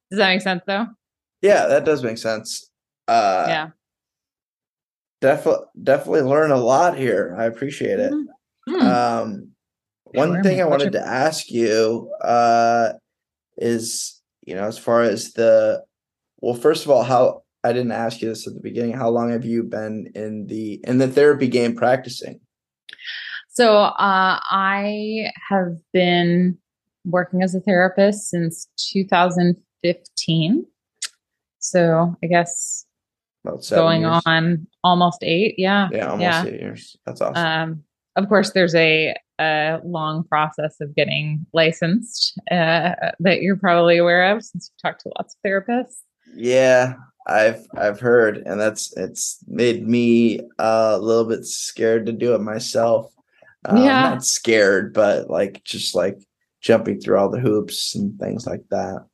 [0.10, 0.88] Does that make sense though?
[1.42, 2.70] Yeah, that does make sense.
[3.08, 3.70] Uh, yeah.
[5.22, 7.36] Definitely, definitely learn a lot here.
[7.38, 8.14] I appreciate it.
[8.70, 8.86] Mm-hmm.
[8.86, 9.50] Um,
[10.06, 12.94] one thing I wanted to ask you uh,
[13.58, 15.84] is, you know, as far as the,
[16.40, 18.94] well, first of all, how I didn't ask you this at the beginning.
[18.94, 22.40] How long have you been in the in the therapy game practicing?
[23.50, 26.58] So uh, I have been
[27.06, 28.68] working as a therapist since
[29.94, 30.66] 2015.
[31.60, 32.86] So I guess
[33.70, 34.22] going years.
[34.26, 35.56] on almost eight.
[35.58, 35.90] Yeah.
[35.92, 36.46] Yeah, almost yeah.
[36.46, 36.96] eight years.
[37.06, 37.46] That's awesome.
[37.46, 37.84] Um,
[38.16, 44.32] of course, there's a, a long process of getting licensed uh, that you're probably aware
[44.36, 45.98] of since you've talked to lots of therapists.
[46.34, 46.96] Yeah,
[47.28, 52.36] I've I've heard, and that's it's made me uh, a little bit scared to do
[52.36, 53.12] it myself.
[53.66, 56.20] Um, yeah, not scared, but like just like
[56.62, 59.06] jumping through all the hoops and things like that.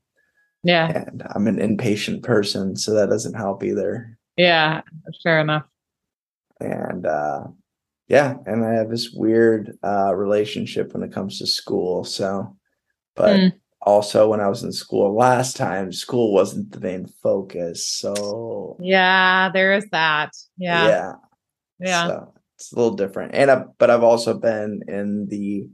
[0.63, 4.17] Yeah, and I'm an impatient person, so that doesn't help either.
[4.37, 4.81] Yeah,
[5.23, 5.65] fair enough.
[6.59, 7.47] And uh,
[8.07, 12.03] yeah, and I have this weird uh, relationship when it comes to school.
[12.03, 12.55] So,
[13.15, 13.39] but.
[13.39, 17.87] Mm also when I was in school last time, school wasn't the main focus.
[17.87, 20.31] So yeah, there is that.
[20.57, 20.87] Yeah.
[20.87, 21.11] Yeah.
[21.79, 22.07] Yeah.
[22.07, 23.33] So it's a little different.
[23.33, 25.67] And I, but I've also been in the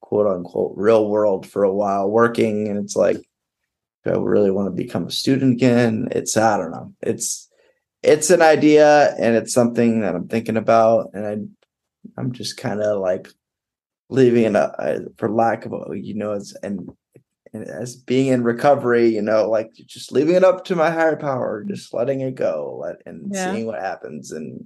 [0.00, 3.18] quote unquote real world for a while working and it's like
[4.06, 6.08] do I really want to become a student again?
[6.12, 6.94] It's I don't know.
[7.02, 7.48] It's
[8.02, 12.80] it's an idea and it's something that I'm thinking about and I I'm just kind
[12.80, 13.28] of like
[14.08, 16.90] leaving it uh, for lack of a you know it's and
[17.54, 21.64] as being in recovery, you know, like just leaving it up to my higher power,
[21.66, 23.52] just letting it go let, and yeah.
[23.52, 24.64] seeing what happens and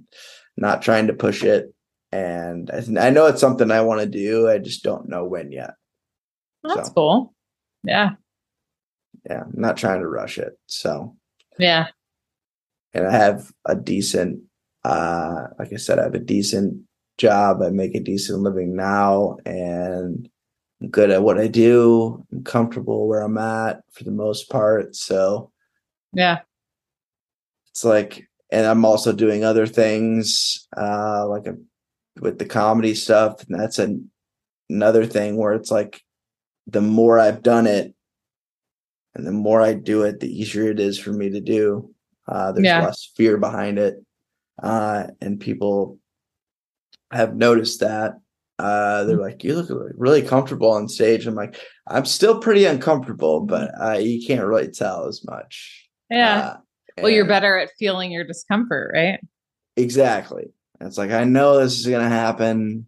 [0.57, 1.73] not trying to push it.
[2.11, 4.49] And I, I know it's something I want to do.
[4.49, 5.75] I just don't know when yet.
[6.63, 7.33] that's so, cool.
[7.83, 8.11] Yeah.
[9.29, 9.41] Yeah.
[9.41, 10.57] I'm not trying to rush it.
[10.67, 11.15] So,
[11.59, 11.87] yeah.
[12.93, 14.41] And I have a decent,
[14.83, 16.81] uh, like I said, I have a decent
[17.17, 17.61] job.
[17.61, 19.37] I make a decent living now.
[19.45, 20.29] And,
[20.81, 22.25] I'm good at what I do.
[22.31, 24.95] I'm comfortable where I'm at for the most part.
[24.95, 25.51] So,
[26.11, 26.39] yeah,
[27.69, 31.55] it's like, and I'm also doing other things, uh, like a,
[32.19, 33.47] with the comedy stuff.
[33.47, 34.09] And that's an,
[34.71, 36.01] another thing where it's like,
[36.65, 37.93] the more I've done it
[39.15, 41.93] and the more I do it, the easier it is for me to do.
[42.27, 42.83] Uh, there's yeah.
[42.83, 43.95] less fear behind it.
[44.61, 45.99] Uh, and people
[47.11, 48.13] have noticed that
[48.59, 51.25] uh, they're like, you look really comfortable on stage.
[51.25, 55.89] I'm like, I'm still pretty uncomfortable, but uh, you can't really tell as much.
[56.09, 56.39] Yeah.
[56.39, 56.57] Uh,
[57.01, 59.19] well, you're better at feeling your discomfort, right?
[59.75, 60.53] Exactly.
[60.79, 62.85] It's like, I know this is going to happen.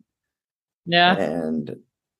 [0.85, 1.15] Yeah.
[1.17, 1.75] And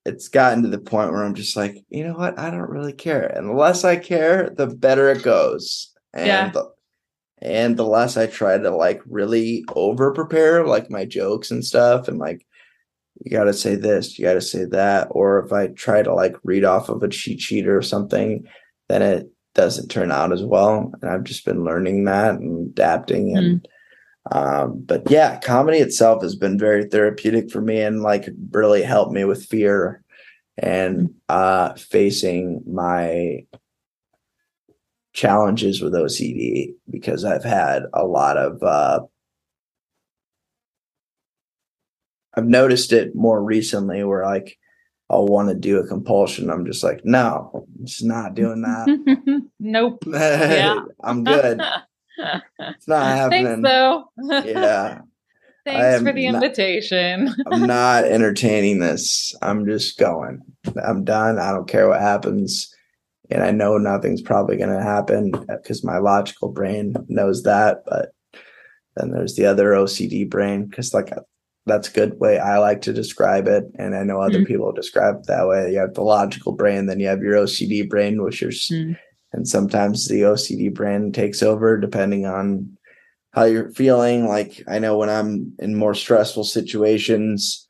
[0.06, 2.38] it's gotten to the point where I'm just like, you know what?
[2.38, 3.26] I don't really care.
[3.26, 5.94] And the less I care, the better it goes.
[6.14, 6.50] And yeah.
[6.50, 6.72] The,
[7.42, 12.08] and the less I try to like really over prepare like my jokes and stuff
[12.08, 12.46] and like
[13.24, 15.08] you got to say this, you got to say that.
[15.12, 18.46] Or if I try to like read off of a cheat sheet or something,
[18.90, 20.92] then it doesn't turn out as well.
[21.02, 23.38] And I've just been learning that and adapting.
[23.38, 23.66] And, mm.
[24.32, 29.12] Um, but yeah, comedy itself has been very therapeutic for me and like really helped
[29.12, 30.02] me with fear
[30.58, 33.46] and uh, facing my
[35.14, 39.02] challenges with OCD because I've had a lot of uh,
[42.36, 44.58] I've noticed it more recently where like
[45.10, 46.50] I'll want to do a compulsion.
[46.50, 49.48] I'm just like, no, I'm not doing that.
[49.60, 50.04] nope.
[51.04, 51.62] I'm good.
[52.18, 53.64] it's not happening.
[53.64, 54.06] Thanks, though.
[54.46, 55.00] yeah.
[55.66, 57.26] Thanks for the invitation.
[57.26, 59.34] Not, I'm not entertaining this.
[59.42, 60.42] I'm just going.
[60.84, 61.40] I'm done.
[61.40, 62.70] I don't care what happens.
[63.30, 67.84] And I know nothing's probably going to happen because my logical brain knows that.
[67.86, 68.10] But
[68.98, 71.14] then there's the other OCD brain because, like,
[71.66, 73.64] that's a good way I like to describe it.
[73.80, 75.72] And I know other mm people describe it that way.
[75.72, 78.98] You have the logical brain, then you have your OCD brain, which is, mm
[79.34, 82.78] and sometimes the OCD brain takes over depending on
[83.32, 84.28] how you're feeling.
[84.28, 87.68] Like I know when I'm in more stressful situations,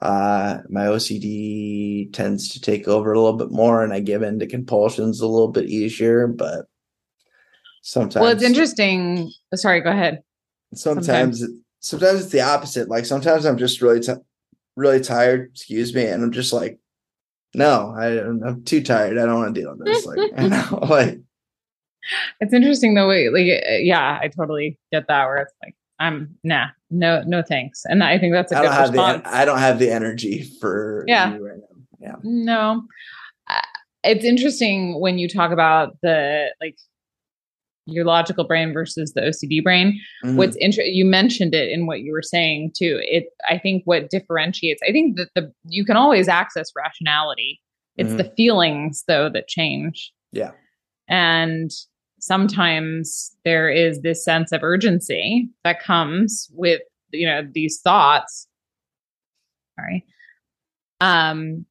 [0.00, 4.38] uh, my OCD tends to take over a little bit more and I give in
[4.40, 6.66] to compulsions a little bit easier, but
[7.82, 8.22] sometimes.
[8.22, 9.30] Well, it's interesting.
[9.54, 10.22] Sorry, go ahead.
[10.74, 12.88] Sometimes, sometimes sometimes it's the opposite.
[12.88, 14.14] Like sometimes I'm just really, t-
[14.76, 15.50] really tired.
[15.52, 16.78] Excuse me, and I'm just like,
[17.54, 19.18] no, I, I'm too tired.
[19.18, 20.06] I don't want to deal with this.
[20.06, 21.20] Like, you know, like
[22.40, 23.08] it's interesting though.
[23.08, 25.26] Like, uh, yeah, I totally get that.
[25.26, 27.82] Where it's like, I'm nah, no, no, thanks.
[27.84, 29.22] And I think that's a I good response.
[29.22, 31.30] The, I don't have the energy for yeah.
[31.36, 31.76] Right now.
[32.00, 32.16] yeah.
[32.22, 32.84] No,
[33.48, 33.60] uh,
[34.02, 36.78] it's interesting when you talk about the like
[37.86, 40.00] your logical brain versus the OCD brain.
[40.24, 40.36] Mm-hmm.
[40.36, 43.00] What's interesting, you mentioned it in what you were saying too.
[43.02, 44.82] It, I think, what differentiates.
[44.88, 47.60] I think that the you can always access rationality.
[47.96, 48.18] It's mm-hmm.
[48.18, 50.12] the feelings though that change.
[50.32, 50.52] Yeah,
[51.08, 51.70] and
[52.20, 56.80] sometimes there is this sense of urgency that comes with
[57.10, 58.46] you know these thoughts.
[59.78, 60.04] Sorry.
[61.00, 61.66] Um,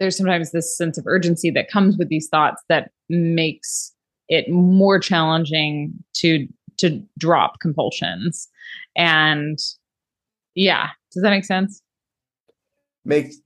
[0.00, 3.94] there's sometimes this sense of urgency that comes with these thoughts that makes
[4.28, 6.46] it more challenging to
[6.78, 8.48] to drop compulsions
[8.96, 9.58] and
[10.54, 11.82] yeah does that make sense
[13.04, 13.36] makes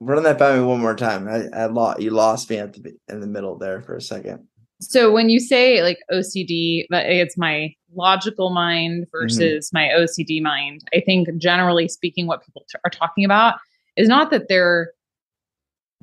[0.00, 2.94] run that by me one more time i, I lost you lost me at the
[3.08, 4.46] in the middle there for a second
[4.80, 9.10] so when you say like ocd but it's my logical mind mm-hmm.
[9.12, 9.78] versus mm-hmm.
[9.78, 13.54] my ocd mind i think generally speaking what people t- are talking about
[13.96, 14.92] is not that they're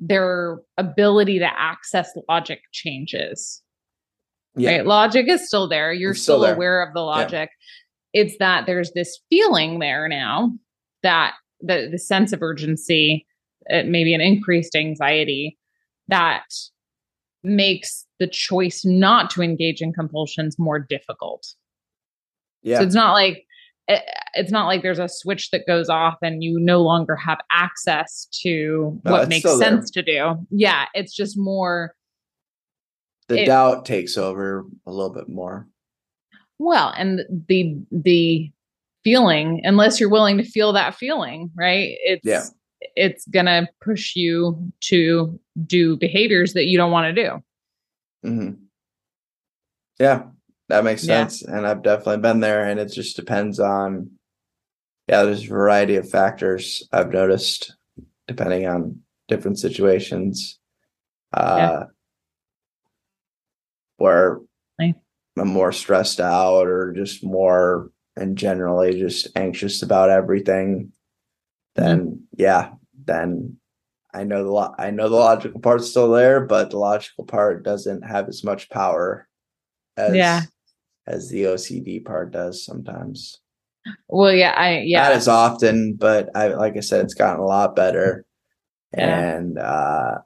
[0.00, 3.62] their ability to access logic changes.
[4.56, 4.78] Yeah.
[4.78, 4.86] Right?
[4.86, 5.92] Logic is still there.
[5.92, 6.54] You're still, still there.
[6.54, 7.50] aware of the logic.
[8.12, 8.22] Yeah.
[8.22, 10.52] It's that there's this feeling there now
[11.02, 13.26] that the, the sense of urgency,
[13.72, 15.58] uh, maybe an increased anxiety
[16.08, 16.44] that
[17.42, 21.46] makes the choice not to engage in compulsions more difficult.
[22.62, 22.78] Yeah.
[22.78, 23.44] So it's not like
[23.88, 24.02] it,
[24.34, 28.26] it's not like there's a switch that goes off and you no longer have access
[28.42, 30.02] to no, what makes sense there.
[30.02, 30.46] to do.
[30.50, 31.94] Yeah, it's just more
[33.30, 35.66] the it, doubt takes over a little bit more.
[36.58, 38.50] Well, and the the
[39.02, 41.96] feeling, unless you're willing to feel that feeling, right?
[42.02, 42.44] It's yeah.
[42.96, 48.28] it's gonna push you to do behaviors that you don't want to do.
[48.28, 48.64] Mm-hmm.
[49.98, 50.24] Yeah,
[50.68, 51.42] that makes sense.
[51.42, 51.56] Yeah.
[51.56, 52.64] And I've definitely been there.
[52.64, 54.10] And it just depends on,
[55.08, 57.76] yeah, there's a variety of factors I've noticed
[58.26, 60.58] depending on different situations.
[61.32, 61.82] Uh, yeah.
[64.00, 64.40] Where
[65.38, 70.92] I'm more stressed out or just more and generally just anxious about everything,
[71.76, 72.72] then yeah,
[73.04, 73.56] then
[74.12, 77.62] I know the lo- I know the logical part's still there, but the logical part
[77.62, 79.28] doesn't have as much power
[79.96, 80.42] as yeah
[81.06, 83.40] as the OCD part does sometimes.
[84.08, 85.02] Well, yeah, I yeah.
[85.02, 88.24] Not as often, but I like I said, it's gotten a lot better.
[88.96, 89.36] Yeah.
[89.36, 90.18] And uh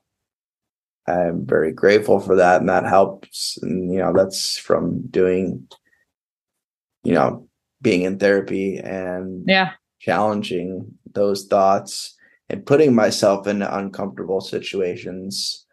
[1.06, 2.60] I'm very grateful for that.
[2.60, 3.58] And that helps.
[3.62, 5.68] And you know, that's from doing,
[7.02, 7.48] you know,
[7.82, 12.16] being in therapy and yeah, challenging those thoughts
[12.48, 15.66] and putting myself in uncomfortable situations.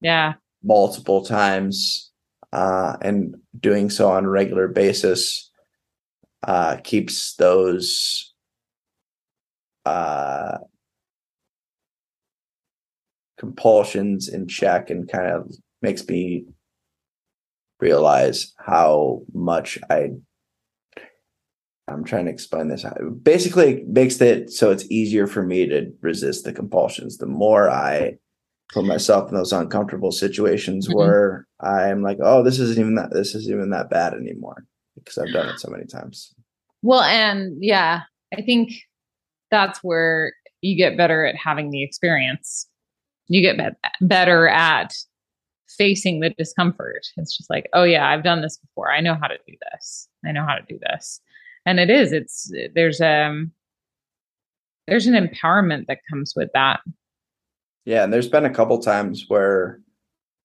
[0.00, 0.34] Yeah.
[0.62, 2.10] Multiple times
[2.52, 5.50] uh, and doing so on a regular basis
[6.42, 8.32] uh, keeps those
[9.84, 10.58] uh,
[13.40, 16.44] compulsions in check and kind of makes me
[17.80, 20.10] realize how much I
[21.88, 22.84] I'm trying to explain this.
[23.22, 27.16] Basically, makes it so it's easier for me to resist the compulsions.
[27.16, 28.18] The more I
[28.72, 30.98] put myself in those uncomfortable situations mm-hmm.
[30.98, 35.16] where I'm like, oh, this isn't even that this isn't even that bad anymore because
[35.16, 36.34] I've done it so many times.
[36.82, 38.02] Well, and yeah,
[38.36, 38.72] I think
[39.50, 42.68] that's where you get better at having the experience.
[43.30, 44.94] You get be- better at
[45.68, 47.06] facing the discomfort.
[47.16, 48.90] It's just like, oh yeah, I've done this before.
[48.90, 50.08] I know how to do this.
[50.26, 51.20] I know how to do this.
[51.64, 52.12] And it is.
[52.12, 53.52] It's there's um
[54.86, 56.80] there's an empowerment that comes with that
[57.84, 59.80] yeah, and there's been a couple times where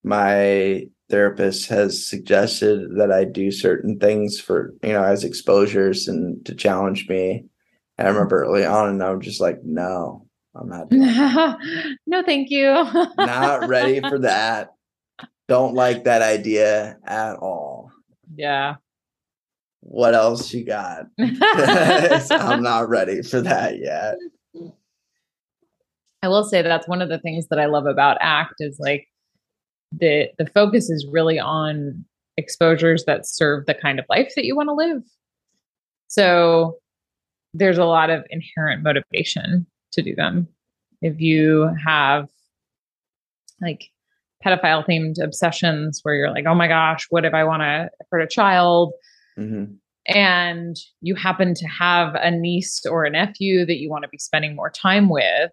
[0.03, 6.43] my therapist has suggested that I do certain things for, you know, as exposures and
[6.45, 7.45] to challenge me.
[7.97, 10.25] And I remember early on and I'm just like, no,
[10.56, 10.88] I'm not.
[12.08, 12.72] no, thank you.
[13.18, 14.70] not ready for that.
[15.47, 17.91] Don't like that idea at all.
[18.36, 18.76] Yeah.
[19.82, 21.06] What else you got?
[21.20, 24.16] I'm not ready for that yet.
[26.24, 29.08] I will say that's one of the things that I love about ACT is like
[29.91, 32.03] the the focus is really on
[32.38, 35.03] exposures that serve the kind of life that you want to live.
[36.08, 36.78] So
[37.53, 40.48] there's a lot of inherent motivation to do them.
[41.02, 42.30] If you have
[43.62, 43.89] like
[44.46, 48.22] pedophile themed obsessions where you're like, oh my gosh, what if I want to hurt
[48.22, 48.93] a child?
[49.38, 49.74] Mm-hmm.
[50.08, 54.20] And you happen to have a niece or a nephew that you want to be
[54.20, 55.52] spending more time with,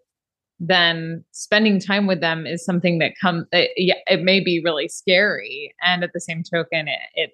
[0.60, 4.88] then spending time with them is something that comes it, yeah, it may be really
[4.88, 7.30] scary and at the same token it, it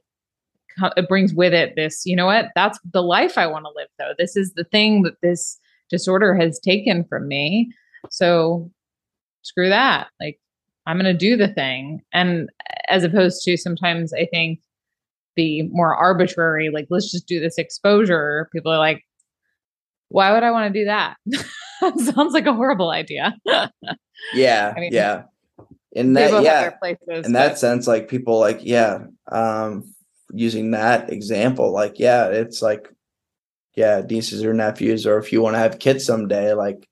[0.97, 3.89] it brings with it this you know what that's the life i want to live
[3.99, 5.59] though this is the thing that this
[5.91, 7.73] disorder has taken from me.
[8.11, 8.71] So
[9.43, 10.09] screw that.
[10.21, 10.39] Like
[10.87, 12.01] i'm going to do the thing.
[12.13, 12.49] And
[12.89, 14.61] as opposed to sometimes i think
[15.37, 19.05] the more arbitrary like let's just do this exposure people are like
[20.09, 21.17] why would i want to do that?
[21.99, 23.37] Sounds like a horrible idea.
[24.35, 25.25] yeah, I mean, yeah.
[25.93, 27.33] In that, yeah, places, in but...
[27.33, 28.99] that sense, like people, like yeah,
[29.31, 29.85] um,
[30.33, 32.89] using that example, like yeah, it's like
[33.79, 36.89] yeah, nieces or nephews, or if you want to have kids someday, like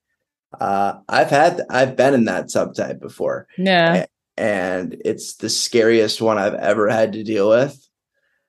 [0.59, 3.49] uh, I've had, I've been in that subtype before.
[3.59, 4.07] Yeah,
[4.37, 7.83] and it's the scariest one I've ever had to deal with.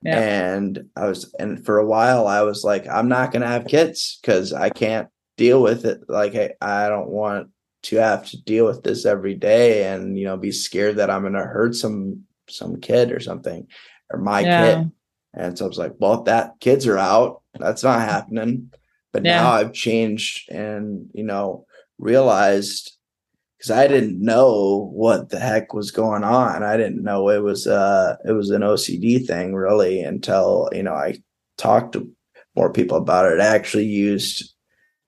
[0.03, 0.19] Yeah.
[0.19, 3.65] And I was, and for a while, I was like, I'm not going to have
[3.65, 6.01] kids because I can't deal with it.
[6.07, 7.49] Like I, I don't want
[7.83, 11.23] to have to deal with this every day and you know be scared that I'm
[11.23, 13.67] gonna hurt some some kid or something
[14.09, 14.65] or my yeah.
[14.65, 14.91] kid.
[15.33, 18.71] And so I was like, well, if that kids are out, that's not happening.
[19.13, 19.41] But yeah.
[19.41, 21.65] now I've changed and you know
[21.97, 22.97] realized
[23.57, 26.63] because I didn't know what the heck was going on.
[26.63, 30.93] I didn't know it was uh it was an OCD thing really until you know
[30.93, 31.17] I
[31.57, 32.09] talked to
[32.55, 33.39] more people about it.
[33.39, 34.53] I actually used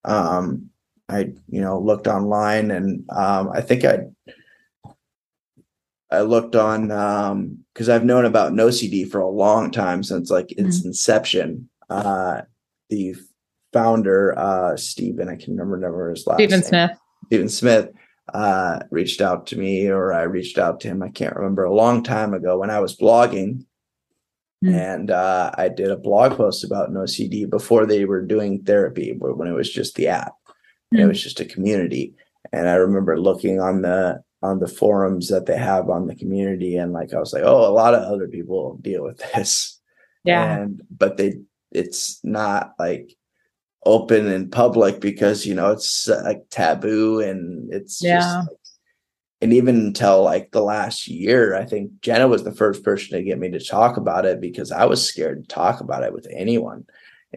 [0.05, 0.69] um,
[1.09, 4.01] I you know looked online and um, I think I
[6.11, 10.51] I looked on um because I've known about NoCD for a long time since like
[10.53, 10.89] its mm-hmm.
[10.89, 11.68] inception.
[11.89, 12.41] Uh,
[12.89, 13.15] the
[13.73, 16.63] founder uh, Stephen, I can remember never his last Stephen.
[16.63, 16.91] Smith.
[17.27, 17.89] Stephen Smith
[18.33, 21.03] uh, reached out to me, or I reached out to him.
[21.03, 23.65] I can't remember a long time ago when I was blogging
[24.63, 24.73] Mm.
[24.73, 29.37] And uh, I did a blog post about NoCD before they were doing therapy, but
[29.37, 30.33] when it was just the app.
[30.93, 31.01] Mm.
[31.01, 32.15] it was just a community.
[32.51, 36.77] And I remember looking on the on the forums that they have on the community,
[36.77, 39.79] and like I was like, oh, a lot of other people deal with this.
[40.23, 40.57] Yeah.
[40.57, 41.35] And but they
[41.71, 43.15] it's not like
[43.85, 48.19] open in public because you know it's like taboo and it's yeah.
[48.19, 48.57] just like,
[49.41, 53.23] and even until like the last year, I think Jenna was the first person to
[53.23, 56.27] get me to talk about it because I was scared to talk about it with
[56.29, 56.85] anyone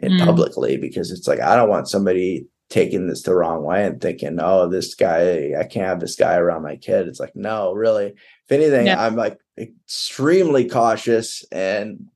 [0.01, 0.25] and mm.
[0.25, 4.39] publicly because it's like I don't want somebody taking this the wrong way and thinking,
[4.41, 7.07] oh, this guy, I can't have this guy around my kid.
[7.07, 8.07] It's like, no, really.
[8.07, 9.05] If anything, yeah.
[9.05, 12.07] I'm like extremely cautious and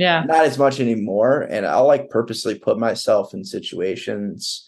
[0.00, 1.42] yeah, not as much anymore.
[1.42, 4.66] And I'll like purposely put myself in situations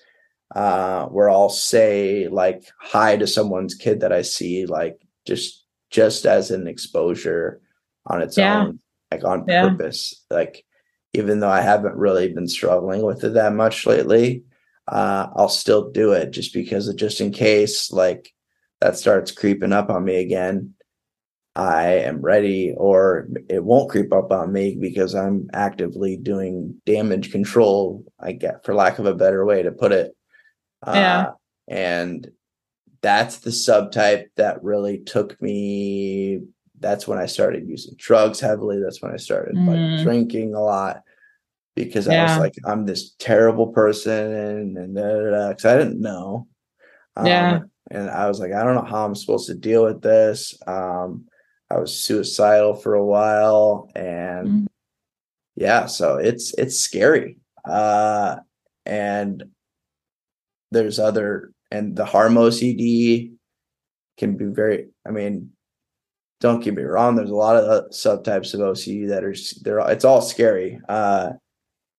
[0.54, 6.26] uh, where I'll say like hi to someone's kid that I see, like just just
[6.26, 7.62] as an exposure
[8.06, 8.60] on its yeah.
[8.60, 8.80] own,
[9.10, 9.70] like on yeah.
[9.70, 10.22] purpose.
[10.30, 10.66] Like
[11.14, 14.44] even though I haven't really been struggling with it that much lately,
[14.86, 18.34] uh, I'll still do it just because of just in case like
[18.82, 20.74] that starts creeping up on me again.
[21.54, 27.30] I am ready, or it won't creep up on me because I'm actively doing damage
[27.30, 28.04] control.
[28.18, 30.16] I get, for lack of a better way to put it,
[30.86, 31.20] yeah.
[31.20, 31.32] Uh,
[31.68, 32.30] and
[33.02, 36.40] that's the subtype that really took me.
[36.80, 38.80] That's when I started using drugs heavily.
[38.80, 39.66] That's when I started mm.
[39.66, 41.02] like drinking a lot
[41.76, 42.22] because yeah.
[42.22, 44.32] I was like, I'm this terrible person,
[44.76, 46.48] and because I didn't know.
[47.16, 47.60] Um, yeah.
[47.90, 50.58] And I was like, I don't know how I'm supposed to deal with this.
[50.66, 51.26] Um,
[51.72, 54.66] I was suicidal for a while, and mm.
[55.56, 57.38] yeah, so it's it's scary.
[57.64, 58.36] Uh,
[58.84, 59.44] and
[60.70, 63.32] there's other and the harm OCD
[64.18, 64.88] can be very.
[65.06, 65.50] I mean,
[66.40, 67.16] don't get me wrong.
[67.16, 71.30] There's a lot of subtypes of OCD that are they're it's all scary, uh,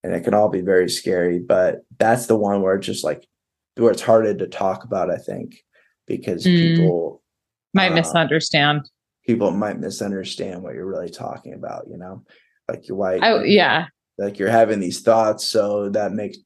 [0.03, 1.39] and it can all be very scary.
[1.39, 3.27] But that's the one where it's just like
[3.75, 5.09] where it's harder to talk about.
[5.09, 5.55] I think
[6.05, 6.75] because mm.
[6.75, 7.23] people
[7.73, 8.87] might uh, misunderstand.
[9.25, 11.87] People might misunderstand what you're really talking about.
[11.89, 12.23] You know,
[12.67, 13.21] like you're white.
[13.23, 13.87] Oh yeah.
[14.17, 16.37] Like you're having these thoughts, so that makes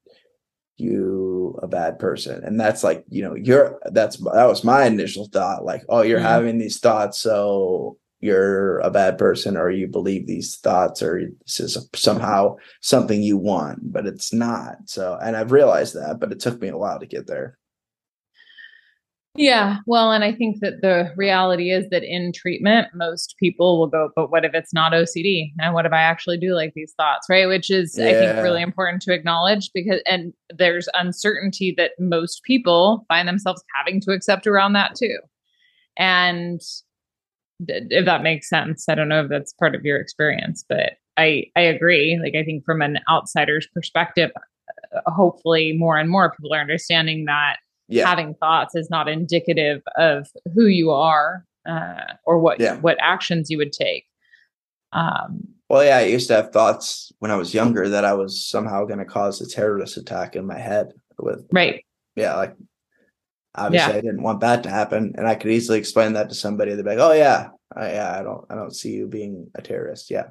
[0.77, 5.27] you a bad person and that's like you know you're that's that was my initial
[5.33, 6.27] thought like oh you're mm-hmm.
[6.27, 11.59] having these thoughts so you're a bad person or you believe these thoughts or this
[11.59, 16.39] is somehow something you want but it's not so and i've realized that but it
[16.39, 17.57] took me a while to get there
[19.37, 19.77] yeah.
[19.85, 24.09] Well, and I think that the reality is that in treatment, most people will go,
[24.15, 25.51] but what if it's not OCD?
[25.59, 27.27] And what if I actually do like these thoughts?
[27.29, 27.47] Right.
[27.47, 28.07] Which is, yeah.
[28.07, 33.63] I think, really important to acknowledge because, and there's uncertainty that most people find themselves
[33.75, 35.17] having to accept around that too.
[35.97, 36.59] And
[37.67, 41.45] if that makes sense, I don't know if that's part of your experience, but I,
[41.55, 42.19] I agree.
[42.21, 44.31] Like, I think from an outsider's perspective,
[44.95, 47.57] uh, hopefully more and more people are understanding that
[47.87, 48.07] yeah.
[48.07, 52.77] having thoughts is not indicative of who you are uh, or what yeah.
[52.77, 54.05] what actions you would take.
[54.93, 58.47] Um, well, yeah, I used to have thoughts when I was younger that I was
[58.47, 60.93] somehow going to cause a terrorist attack in my head.
[61.19, 61.83] With right,
[62.15, 62.55] yeah, like
[63.55, 63.97] obviously yeah.
[63.97, 66.73] I didn't want that to happen, and I could easily explain that to somebody.
[66.73, 69.61] They'd be like, "Oh yeah, I, yeah, I don't, I don't see you being a
[69.61, 70.27] terrorist." Yeah,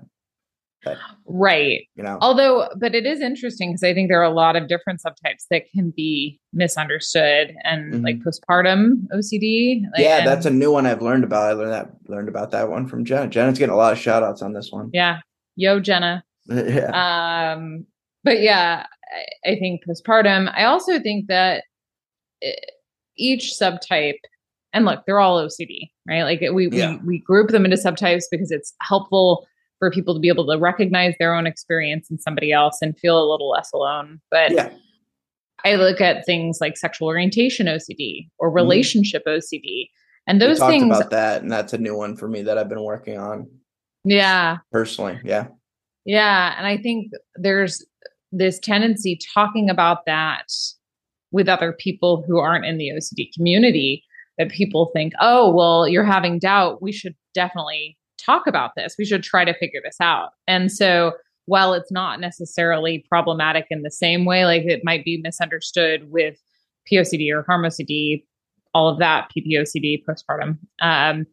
[0.84, 0.96] but,
[1.26, 1.80] right.
[1.96, 4.68] You know, although, but it is interesting because I think there are a lot of
[4.68, 8.04] different subtypes that can be misunderstood and mm-hmm.
[8.04, 9.82] like postpartum OCD.
[9.82, 11.50] Like, yeah, and, that's a new one I've learned about.
[11.50, 13.28] I learned that learned about that one from Jenna.
[13.28, 14.90] Jenna's getting a lot of shout outs on this one.
[14.92, 15.18] Yeah.
[15.56, 16.24] Yo, Jenna.
[16.46, 17.54] yeah.
[17.54, 17.86] Um,
[18.22, 18.86] but yeah,
[19.44, 20.52] I, I think postpartum.
[20.56, 21.64] I also think that
[22.40, 22.72] it, eh,
[23.18, 24.18] each subtype
[24.76, 26.22] and look, they're all OCD, right?
[26.22, 26.96] Like we, yeah.
[26.96, 29.46] we we group them into subtypes because it's helpful
[29.78, 33.18] for people to be able to recognize their own experience in somebody else and feel
[33.18, 34.20] a little less alone.
[34.30, 34.70] But yeah.
[35.64, 38.56] I look at things like sexual orientation OCD or mm-hmm.
[38.56, 39.38] relationship mm-hmm.
[39.38, 39.88] OCD,
[40.26, 42.82] and those things about that, and that's a new one for me that I've been
[42.82, 43.48] working on.
[44.04, 45.48] Yeah, personally, yeah,
[46.04, 47.84] yeah, and I think there's
[48.32, 50.46] this tendency talking about that
[51.32, 54.04] with other people who aren't in the OCD community
[54.38, 56.82] that people think, oh, well, you're having doubt.
[56.82, 58.94] We should definitely talk about this.
[58.98, 60.30] We should try to figure this out.
[60.46, 61.12] And so
[61.46, 66.36] while it's not necessarily problematic in the same way, like it might be misunderstood with
[66.90, 68.24] POCD or harm OCD,
[68.74, 70.58] all of that, PPOCD, postpartum.
[70.80, 71.26] Um,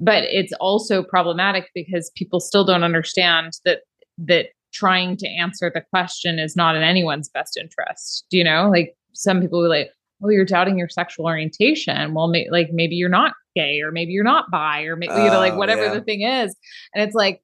[0.00, 3.80] but it's also problematic because people still don't understand that
[4.18, 8.24] that trying to answer the question is not in anyone's best interest.
[8.30, 8.70] Do you know?
[8.70, 9.90] Like some people are like,
[10.24, 12.14] oh, you're doubting your sexual orientation.
[12.14, 15.30] Well, may- like maybe you're not gay or maybe you're not bi or maybe, you
[15.30, 15.94] know, like oh, whatever yeah.
[15.94, 16.54] the thing is.
[16.94, 17.42] And it's like,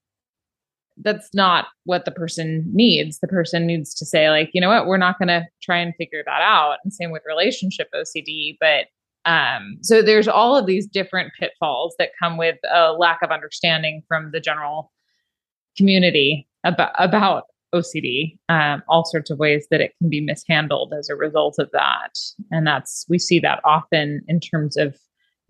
[1.03, 3.21] that's not what the person needs.
[3.21, 5.95] The person needs to say, like, you know what, we're not going to try and
[5.97, 6.79] figure that out.
[6.83, 8.57] And same with relationship OCD.
[8.61, 8.87] But
[9.25, 14.03] um, so there's all of these different pitfalls that come with a lack of understanding
[14.09, 14.91] from the general
[15.77, 17.45] community about about
[17.75, 21.71] OCD, um, all sorts of ways that it can be mishandled as a result of
[21.73, 22.19] that.
[22.51, 24.97] And that's, we see that often in terms of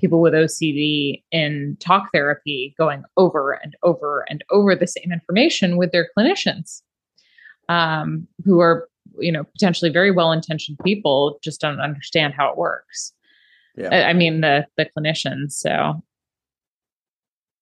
[0.01, 5.77] people with OCD in talk therapy going over and over and over the same information
[5.77, 6.83] with their clinicians
[7.69, 8.89] um, who are,
[9.19, 13.13] you know, potentially very well intentioned people, just don't understand how it works.
[13.77, 13.89] Yeah.
[13.91, 15.53] I, I mean, the, the clinicians.
[15.53, 16.03] So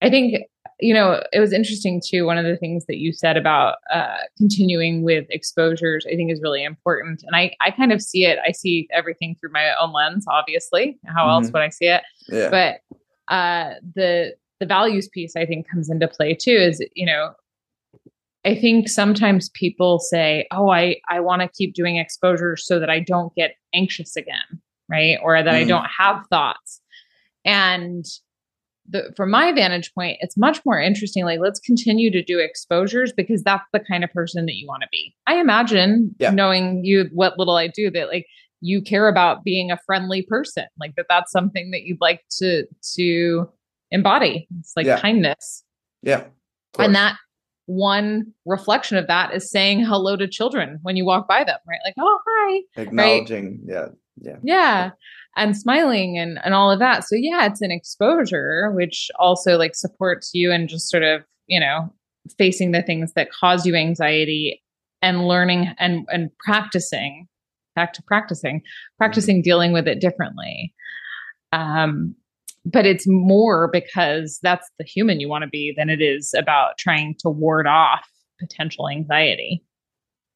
[0.03, 0.43] I think
[0.81, 2.27] you know, it was interesting too.
[2.27, 6.41] One of the things that you said about uh, continuing with exposures, I think is
[6.43, 7.23] really important.
[7.27, 8.39] And I, I kind of see it.
[8.47, 10.99] I see everything through my own lens, obviously.
[11.07, 11.45] How mm-hmm.
[11.45, 12.03] else would I see it?
[12.29, 12.51] Yeah.
[12.51, 16.53] But uh, the the values piece, I think, comes into play too.
[16.57, 17.33] Is you know,
[18.45, 22.91] I think sometimes people say, "Oh, I I want to keep doing exposures so that
[22.91, 25.19] I don't get anxious again, right?
[25.23, 25.57] Or that mm.
[25.57, 26.81] I don't have thoughts."
[27.45, 28.05] And
[28.89, 31.25] the, from my vantage point, it's much more interesting.
[31.25, 34.83] Like, let's continue to do exposures because that's the kind of person that you want
[34.83, 35.15] to be.
[35.27, 36.31] I imagine, yeah.
[36.31, 38.27] knowing you, what little I do, that like
[38.61, 41.07] you care about being a friendly person, like that.
[41.09, 42.67] That's something that you'd like to
[42.97, 43.49] to
[43.91, 44.47] embody.
[44.61, 45.01] It's like yeah.
[45.01, 45.65] kindness.
[46.03, 46.25] Yeah,
[46.79, 47.17] and that
[47.67, 51.81] one reflection of that is saying hello to children when you walk by them, right?
[51.85, 53.91] Like, oh hi, acknowledging, right?
[54.23, 54.91] yeah, yeah, yeah
[55.37, 57.05] and smiling and, and all of that.
[57.05, 61.61] So yeah, it's an exposure, which also like supports you and just sort of, you
[61.61, 61.93] know,
[62.39, 64.63] facing the things that cause you anxiety
[65.03, 67.29] and learning and, and practicing
[67.77, 68.63] back to practicing,
[68.99, 70.75] practicing dealing with it differently.
[71.53, 72.17] Um,
[72.65, 76.79] but it's more because that's the human you want to be than it is about
[76.79, 78.09] trying to ward off
[78.41, 79.63] potential anxiety.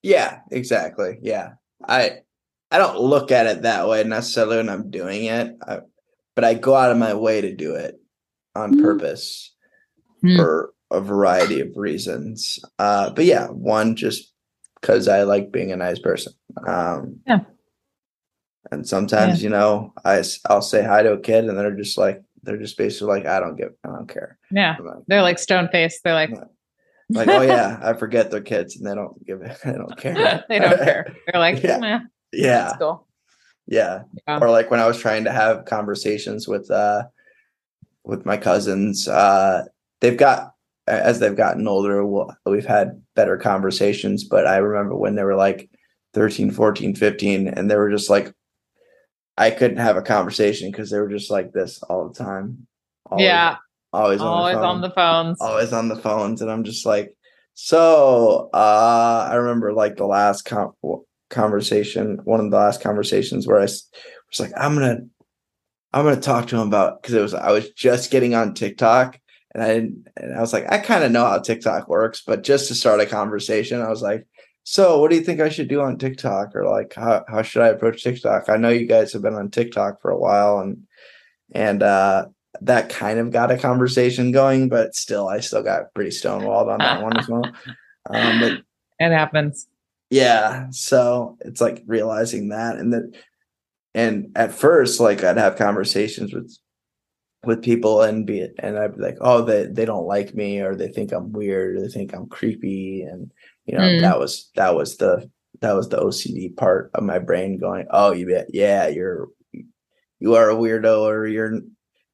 [0.02, 1.18] Yeah, exactly.
[1.20, 1.54] Yeah.
[1.88, 2.18] I
[2.70, 5.80] I don't look at it that way necessarily when I'm doing it, I,
[6.34, 8.00] but I go out of my way to do it
[8.54, 8.82] on mm.
[8.82, 9.54] purpose
[10.24, 10.36] mm.
[10.36, 12.58] for a variety of reasons.
[12.78, 14.32] Uh, but yeah, one just
[14.80, 16.32] because I like being a nice person.
[16.66, 17.40] Um, yeah.
[18.70, 19.44] And sometimes, yeah.
[19.44, 22.78] you know, I I'll say hi to a kid, and they're just like they're just
[22.78, 24.38] basically like, I don't give, I don't care.
[24.50, 26.04] Yeah, like, they're like stone faced.
[26.04, 26.30] They're like,
[27.10, 29.56] like, oh yeah, I forget their kids, and they don't give it.
[29.64, 30.44] They don't care.
[30.48, 31.14] they don't care.
[31.26, 32.00] They're like, yeah.
[32.32, 32.72] Yeah.
[32.78, 33.06] Cool.
[33.66, 34.02] Yeah.
[34.26, 34.38] yeah.
[34.40, 37.04] Or like when I was trying to have conversations with uh
[38.04, 39.64] with my cousins, uh
[40.00, 40.54] they've got
[40.86, 42.04] as they've gotten older,
[42.46, 45.70] we've had better conversations, but I remember when they were like
[46.14, 48.34] 13, 14, 15 and they were just like
[49.38, 52.66] I couldn't have a conversation because they were just like this all the time.
[53.06, 53.56] Always, yeah.
[53.92, 55.40] Always, always on, on the phones.
[55.40, 56.42] Always on the phones.
[56.42, 57.16] And I'm just like,
[57.54, 60.74] so uh I remember like the last com-
[61.30, 63.88] conversation, one of the last conversations where I was
[64.38, 65.00] like, I'm gonna
[65.92, 69.18] I'm gonna talk to him about because it was I was just getting on TikTok
[69.54, 72.42] and I didn't and I was like, I kind of know how TikTok works, but
[72.42, 74.26] just to start a conversation, I was like,
[74.64, 76.54] so what do you think I should do on TikTok?
[76.54, 78.48] Or like how how should I approach TikTok?
[78.48, 80.82] I know you guys have been on TikTok for a while and
[81.52, 82.26] and uh
[82.62, 86.78] that kind of got a conversation going, but still I still got pretty stonewalled on
[86.78, 87.44] that one as well.
[88.08, 88.52] Um but
[88.98, 89.66] it happens.
[90.10, 90.66] Yeah.
[90.70, 93.12] So it's like realizing that and that
[93.94, 96.56] and at first like i'd have conversations with
[97.44, 100.74] with people and be and i'd be like oh they they don't like me or
[100.74, 103.30] they think i'm weird or they think i'm creepy and
[103.66, 104.00] you know mm.
[104.00, 105.28] that was that was the
[105.60, 109.28] that was the ocd part of my brain going oh you bet yeah you're
[110.18, 111.54] you are a weirdo or you're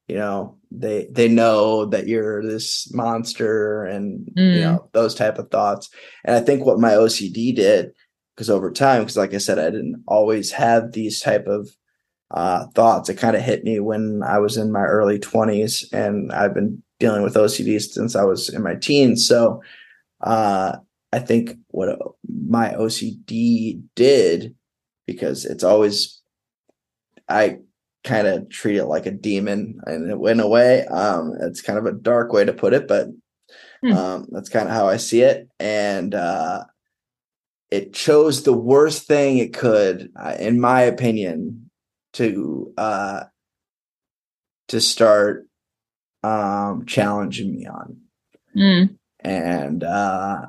[0.08, 4.54] you know they they know that you're this monster and mm.
[4.54, 5.90] you know those type of thoughts.
[6.24, 7.92] And i think what my ocd did
[8.34, 11.68] because over time because like i said i didn't always have these type of
[12.32, 13.08] uh, thoughts.
[13.08, 16.82] It kind of hit me when i was in my early 20s and i've been
[16.98, 19.26] dealing with ocd since i was in my teens.
[19.26, 19.62] So
[20.22, 20.76] uh,
[21.12, 24.54] i think what my ocd did
[25.06, 26.20] because it's always
[27.28, 27.58] i
[28.06, 31.84] kind of treat it like a demon and it went away um, it's kind of
[31.84, 33.08] a dark way to put it but
[33.82, 33.92] hmm.
[33.92, 36.64] um, that's kind of how i see it and uh,
[37.70, 41.70] it chose the worst thing it could, uh, in my opinion,
[42.14, 43.24] to uh,
[44.68, 45.46] to start
[46.22, 47.96] um, challenging me on.
[48.56, 48.96] Mm.
[49.20, 50.46] And uh,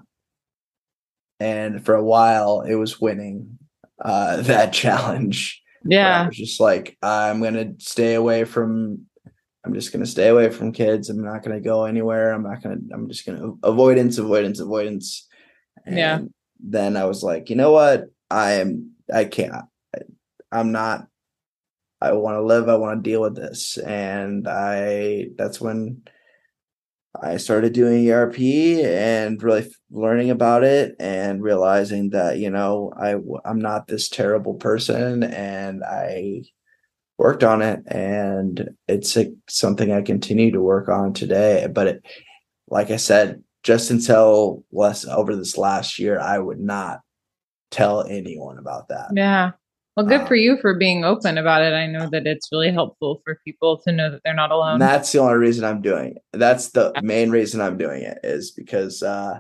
[1.40, 3.58] and for a while, it was winning
[4.04, 5.62] uh, that challenge.
[5.88, 9.06] Yeah, I was just like, I'm gonna stay away from.
[9.66, 11.10] I'm just gonna stay away from kids.
[11.10, 12.32] I'm not gonna go anywhere.
[12.34, 12.78] I'm not gonna.
[12.94, 15.28] I'm just gonna avoidance, avoidance, avoidance.
[15.86, 16.20] And yeah
[16.60, 18.06] then I was like, you know what?
[18.30, 19.66] I am, I can't, I,
[20.52, 21.08] I'm not,
[22.00, 22.70] I want to live.
[22.70, 23.78] I want to deal with this.
[23.78, 26.04] And I, that's when
[27.22, 33.16] I started doing ERP and really learning about it and realizing that, you know, I,
[33.46, 36.44] I'm not this terrible person and I
[37.18, 41.68] worked on it and it's a, something I continue to work on today.
[41.72, 42.06] But it,
[42.70, 47.02] like I said, just until less over this last year, I would not
[47.72, 49.10] tell anyone about that.
[49.14, 49.52] Yeah.
[49.98, 51.74] Well, good um, for you for being open about it.
[51.74, 54.78] I know that it's really helpful for people to know that they're not alone.
[54.78, 56.24] That's the only reason I'm doing it.
[56.34, 59.40] That's the main reason I'm doing it is because uh,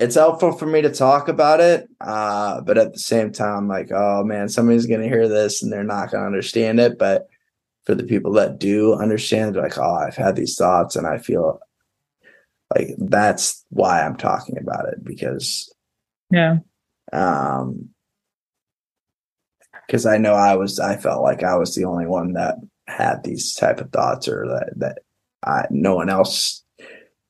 [0.00, 1.88] it's helpful for me to talk about it.
[2.00, 5.72] Uh, but at the same time, like, oh man, somebody's going to hear this and
[5.72, 6.98] they're not going to understand it.
[6.98, 7.28] But
[7.84, 11.60] for the people that do understand, like, oh, I've had these thoughts and I feel
[12.74, 15.74] like that's why i'm talking about it because
[16.30, 16.58] yeah
[17.12, 17.88] um
[19.90, 23.22] because i know i was i felt like i was the only one that had
[23.24, 24.98] these type of thoughts or that that
[25.42, 26.62] I, no one else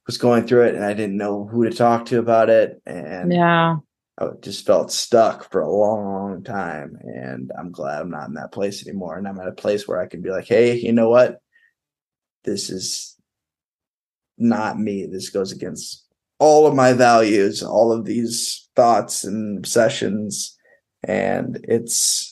[0.06, 3.32] was going through it and i didn't know who to talk to about it and
[3.32, 3.76] yeah
[4.18, 8.52] i just felt stuck for a long time and i'm glad i'm not in that
[8.52, 11.08] place anymore and i'm at a place where i can be like hey you know
[11.08, 11.40] what
[12.44, 13.16] this is
[14.40, 15.06] not me.
[15.06, 16.06] This goes against
[16.38, 20.56] all of my values, all of these thoughts and obsessions.
[21.04, 22.29] And it's,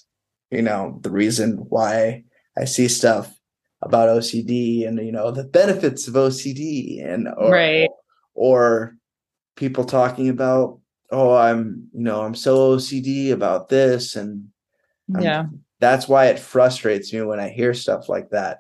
[0.51, 2.24] you know, the reason why
[2.57, 3.34] I see stuff
[3.82, 7.90] about OCD and, you know, the benefits of OCD and, or, right.
[8.34, 8.96] or
[9.57, 10.80] people talking about,
[11.11, 14.16] oh, I'm, you know, I'm so OCD about this.
[14.16, 14.49] And
[15.14, 15.44] I'm, yeah,
[15.80, 18.59] that's why it frustrates me when I hear stuff like that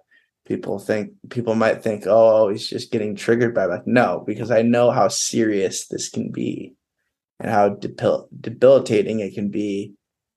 [0.48, 4.50] people think people might think oh, oh he's just getting triggered by that no because
[4.50, 6.74] i know how serious this can be
[7.38, 9.92] and how debil- debilitating it can be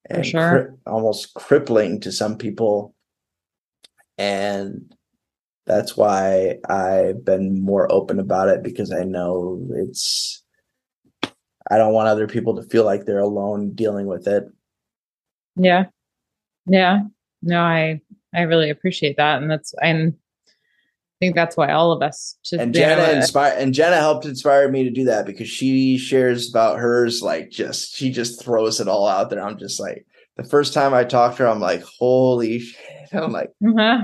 [0.09, 0.65] and sure.
[0.65, 2.93] cri- almost crippling to some people.
[4.17, 4.93] And
[5.67, 10.43] that's why i've been more open about it because i know it's
[11.69, 14.45] i don't want other people to feel like they're alone dealing with it.
[15.55, 15.85] Yeah.
[16.65, 17.01] Yeah.
[17.41, 18.01] No i
[18.33, 20.13] I really appreciate that, and that's and
[21.21, 22.35] think that's why all of us.
[22.43, 26.49] Just, and Jenna know, and Jenna helped inspire me to do that because she shares
[26.49, 29.41] about hers like just she just throws it all out there.
[29.41, 30.05] I'm just like
[30.35, 33.13] the first time I talked to her, I'm like, holy shit!
[33.13, 33.51] I'm like.
[33.65, 34.01] Uh-huh.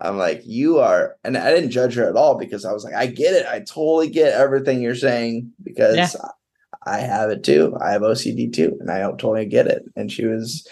[0.00, 2.94] I'm like, you are, and I didn't judge her at all because I was like,
[2.94, 3.46] I get it.
[3.46, 6.08] I totally get everything you're saying because yeah.
[6.84, 7.74] I have it too.
[7.80, 9.84] I have OCD too, and I totally get it.
[9.94, 10.66] And she was,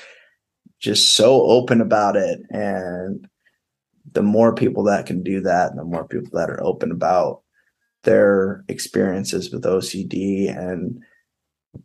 [0.82, 3.26] just so open about it and
[4.10, 7.42] the more people that can do that and the more people that are open about
[8.04, 11.02] their experiences with OCD and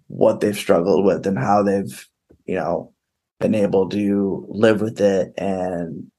[0.07, 2.07] what they've struggled with and how they've
[2.45, 2.93] you know
[3.39, 6.09] been able to live with it and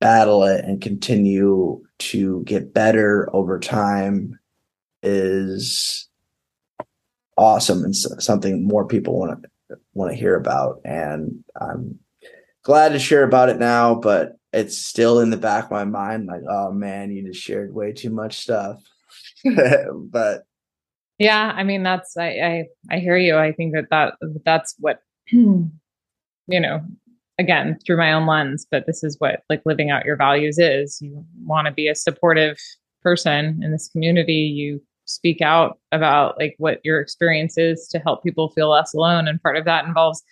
[0.00, 4.38] battle it and continue to get better over time
[5.02, 6.08] is
[7.36, 10.80] awesome and something more people want to want to hear about.
[10.84, 11.98] And i'm
[12.62, 16.26] glad to share about it now but it's still in the back of my mind
[16.26, 18.82] like oh man you just shared way too much stuff.
[20.10, 20.44] But
[21.18, 23.36] yeah i mean that's I, I i hear you.
[23.36, 25.00] I think that that that's what
[25.30, 25.70] you
[26.48, 26.80] know
[27.38, 30.98] again through my own lens but this is what like living out your values is.
[31.00, 32.58] You want to be a supportive
[33.02, 34.32] person in this community.
[34.32, 39.28] You speak out about like what your experience is to help people feel less alone
[39.28, 40.22] and part of that involves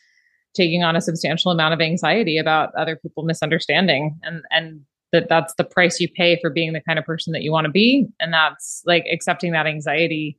[0.54, 4.18] taking on a substantial amount of anxiety about other people misunderstanding.
[4.22, 4.80] And and
[5.12, 7.64] that that's the price you pay for being the kind of person that you want
[7.64, 8.06] to be.
[8.20, 10.38] And that's like accepting that anxiety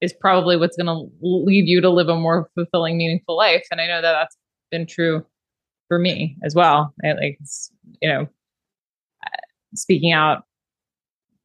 [0.00, 3.66] is probably what's going to lead you to live a more fulfilling meaningful life.
[3.70, 4.36] And i know that that's
[4.70, 5.24] been true
[5.88, 6.94] for me as well.
[7.04, 7.38] I, like
[8.00, 8.28] you know
[9.74, 10.44] speaking out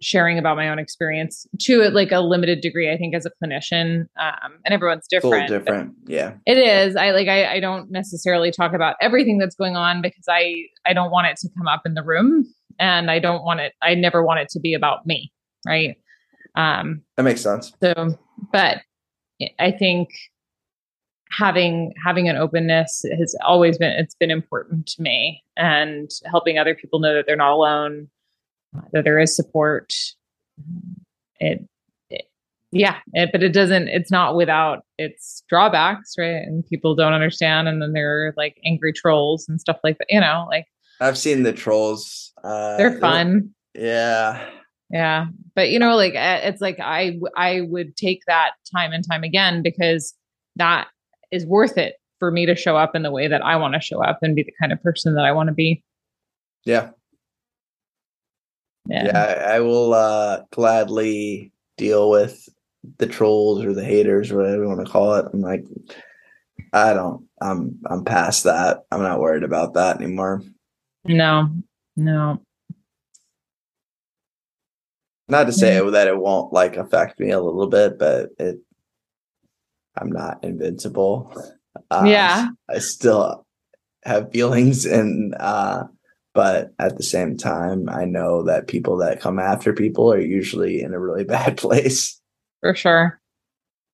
[0.01, 4.01] sharing about my own experience to like a limited degree i think as a clinician
[4.19, 6.33] um, and everyone's different different yeah.
[6.45, 6.95] it is.
[6.95, 10.93] I like I, I don't necessarily talk about everything that's going on because i i
[10.93, 12.45] don't want it to come up in the room
[12.79, 15.31] and i don't want it i never want it to be about me
[15.65, 15.97] right?
[16.55, 17.73] Um that makes sense.
[17.81, 18.17] so
[18.51, 18.79] but
[19.59, 20.09] i think
[21.31, 26.75] having having an openness has always been it's been important to me and helping other
[26.75, 28.07] people know that they're not alone
[28.91, 29.93] that there is support.
[31.39, 31.68] It,
[32.09, 32.24] it
[32.72, 33.88] yeah, it, but it doesn't.
[33.88, 36.43] It's not without its drawbacks, right?
[36.43, 40.07] And people don't understand, and then there are like angry trolls and stuff like that.
[40.09, 40.65] You know, like
[40.99, 42.34] I've seen the trolls.
[42.43, 43.53] Uh, they're fun.
[43.74, 44.49] Yeah.
[44.89, 49.24] Yeah, but you know, like it's like I I would take that time and time
[49.24, 50.13] again because
[50.55, 50.88] that
[51.30, 53.82] is worth it for me to show up in the way that I want to
[53.82, 55.84] show up and be the kind of person that I want to be.
[56.63, 56.91] Yeah,
[58.88, 62.47] yeah, yeah I, I, will uh, gladly deal with
[62.97, 65.25] the trolls or the haters or whatever you want to call it.
[65.33, 65.65] I'm like,
[66.73, 67.25] I don't.
[67.41, 68.85] I'm I'm past that.
[68.91, 70.41] I'm not worried about that anymore.
[71.05, 71.49] No,
[71.95, 72.41] no.
[75.29, 75.89] Not to say yeah.
[75.91, 78.59] that it won't like affect me a little bit, but it.
[79.95, 81.35] I'm not invincible.
[81.89, 83.45] Uh, yeah, I still
[84.03, 85.83] have feelings and uh
[86.38, 90.81] but at the same time i know that people that come after people are usually
[90.81, 92.21] in a really bad place
[92.61, 93.19] for sure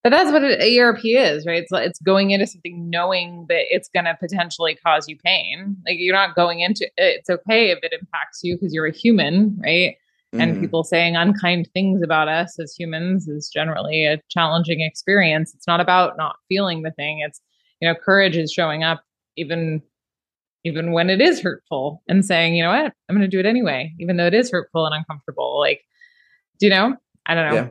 [0.04, 1.64] but that's what an ERP is, right?
[1.64, 5.78] It's like it's going into something knowing that it's going to potentially cause you pain.
[5.88, 9.58] Like you're not going into it's okay if it impacts you because you're a human,
[9.64, 9.96] right?
[10.34, 10.42] Mm-hmm.
[10.42, 15.54] And people saying unkind things about us as humans is generally a challenging experience.
[15.56, 17.24] It's not about not feeling the thing.
[17.26, 17.40] It's
[17.80, 19.04] you know, courage is showing up
[19.38, 19.82] even
[20.64, 23.46] even when it is hurtful and saying, you know what, I'm going to do it
[23.46, 25.60] anyway, even though it is hurtful and uncomfortable.
[25.60, 25.82] Like,
[26.60, 26.96] do you know?
[27.26, 27.56] I don't know.
[27.56, 27.68] Yeah.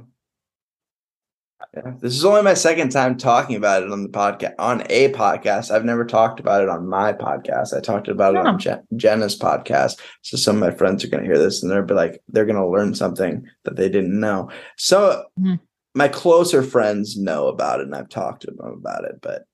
[1.74, 1.92] Yeah.
[2.00, 5.70] This is only my second time talking about it on the podcast, on a podcast.
[5.70, 7.74] I've never talked about it on my podcast.
[7.74, 9.98] I talked about it on Jen- Jenna's podcast.
[10.20, 12.44] So some of my friends are going to hear this and they'll be like, they're
[12.44, 14.50] going to learn something that they didn't know.
[14.76, 15.54] So mm-hmm.
[15.94, 19.44] my closer friends know about it and I've talked to them about it, but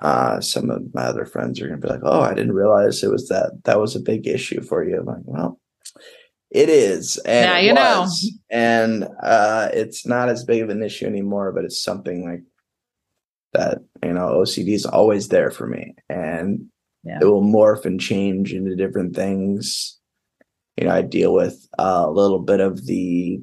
[0.00, 3.02] uh, some of my other friends are going to be like, "Oh, I didn't realize
[3.02, 5.60] it was that that was a big issue for you." I'm like, "Well,
[6.50, 10.82] it is, and now you was, know, and uh, it's not as big of an
[10.82, 12.42] issue anymore, but it's something like
[13.52, 13.78] that.
[14.02, 16.66] You know, OCD is always there for me, and
[17.04, 17.18] yeah.
[17.20, 19.98] it will morph and change into different things.
[20.76, 23.40] You know, I deal with a little bit of the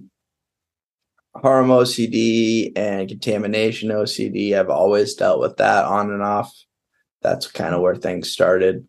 [1.42, 4.54] harm OCD and contamination OCD.
[4.54, 6.54] I've always dealt with that on and off.
[7.22, 8.88] That's kind of where things started.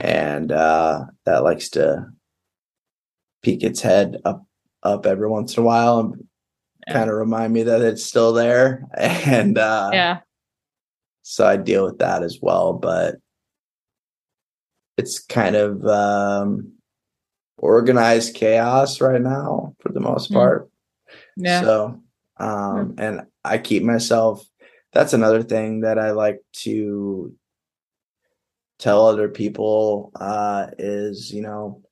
[0.00, 2.06] And uh, that likes to
[3.42, 4.44] peek its head up
[4.82, 6.24] up every once in a while and
[6.86, 6.92] yeah.
[6.92, 8.86] kind of remind me that it's still there.
[8.96, 10.18] And uh, yeah.
[11.22, 13.16] So I deal with that as well, but
[14.96, 16.72] it's kind of um,
[17.58, 20.34] organized chaos right now for the most hmm.
[20.34, 20.67] part.
[21.38, 21.60] Yeah.
[21.62, 22.02] So,
[22.38, 24.44] um, and I keep myself.
[24.92, 27.34] That's another thing that I like to
[28.78, 31.82] tell other people uh, is, you know,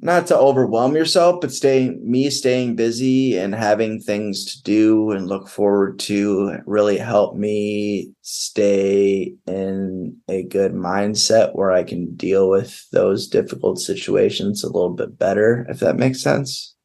[0.00, 5.26] not to overwhelm yourself, but staying me staying busy and having things to do and
[5.26, 12.48] look forward to really help me stay in a good mindset where I can deal
[12.48, 16.76] with those difficult situations a little bit better, if that makes sense.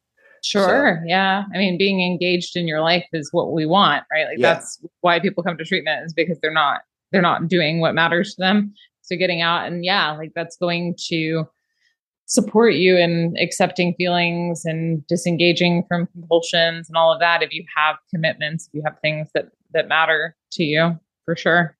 [0.44, 1.00] Sure.
[1.00, 1.44] So, yeah.
[1.54, 4.26] I mean, being engaged in your life is what we want, right?
[4.26, 4.54] Like yeah.
[4.54, 6.82] that's why people come to treatment is because they're not
[7.12, 8.74] they're not doing what matters to them.
[9.00, 11.44] So getting out and yeah, like that's going to
[12.26, 17.64] support you in accepting feelings and disengaging from compulsions and all of that if you
[17.74, 21.76] have commitments, if you have things that that matter to you, for sure.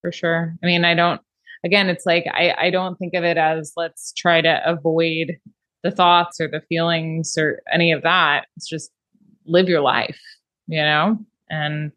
[0.00, 0.56] For sure.
[0.62, 1.20] I mean, I don't
[1.64, 5.36] again, it's like I, I don't think of it as let's try to avoid
[5.82, 8.46] the thoughts or the feelings or any of that.
[8.56, 8.90] It's just
[9.46, 10.20] live your life,
[10.66, 11.18] you know?
[11.48, 11.92] And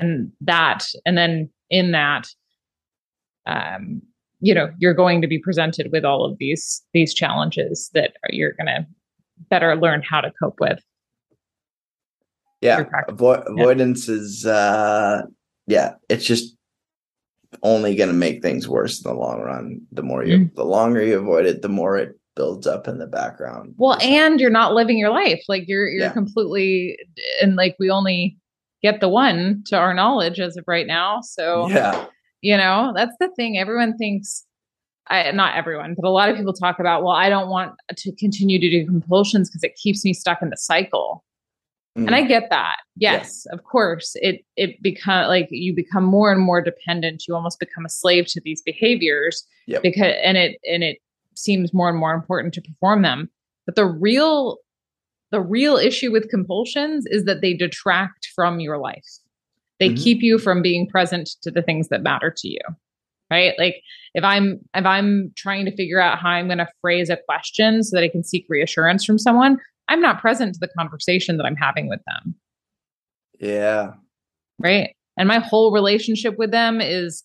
[0.00, 2.28] and that and then in that
[3.46, 4.00] um
[4.40, 8.52] you know you're going to be presented with all of these these challenges that you're
[8.52, 8.86] going to
[9.50, 10.82] better learn how to cope with
[12.60, 14.14] yeah Avo- avoidance yeah.
[14.14, 15.22] is uh
[15.66, 16.56] yeah it's just
[17.62, 20.54] only going to make things worse in the long run the more you mm.
[20.54, 24.40] the longer you avoid it the more it builds up in the background well and
[24.40, 26.12] you're not living your life like you're you're yeah.
[26.12, 26.96] completely
[27.42, 28.38] and like we only
[28.82, 32.06] get the one to our knowledge as of right now so yeah
[32.40, 33.58] you know, that's the thing.
[33.58, 34.44] Everyone thinks,
[35.08, 38.14] I, not everyone, but a lot of people talk about, well, I don't want to
[38.16, 41.24] continue to do compulsions because it keeps me stuck in the cycle.
[41.96, 42.06] Mm.
[42.06, 42.28] And I mm.
[42.28, 42.76] get that.
[42.96, 43.56] Yes, yeah.
[43.56, 44.12] of course.
[44.16, 47.24] It it become like you become more and more dependent.
[47.26, 49.82] You almost become a slave to these behaviors yep.
[49.82, 50.98] because and it and it
[51.38, 53.30] seems more and more important to perform them.
[53.66, 54.58] But the real
[55.30, 59.04] the real issue with compulsions is that they detract from your life.
[59.78, 60.02] They mm-hmm.
[60.02, 62.60] keep you from being present to the things that matter to you.
[63.30, 63.52] Right?
[63.58, 63.82] Like
[64.14, 67.82] if I'm if I'm trying to figure out how I'm going to phrase a question
[67.82, 69.58] so that I can seek reassurance from someone,
[69.88, 72.34] I'm not present to the conversation that I'm having with them.
[73.38, 73.92] Yeah.
[74.58, 74.94] Right?
[75.18, 77.22] And my whole relationship with them is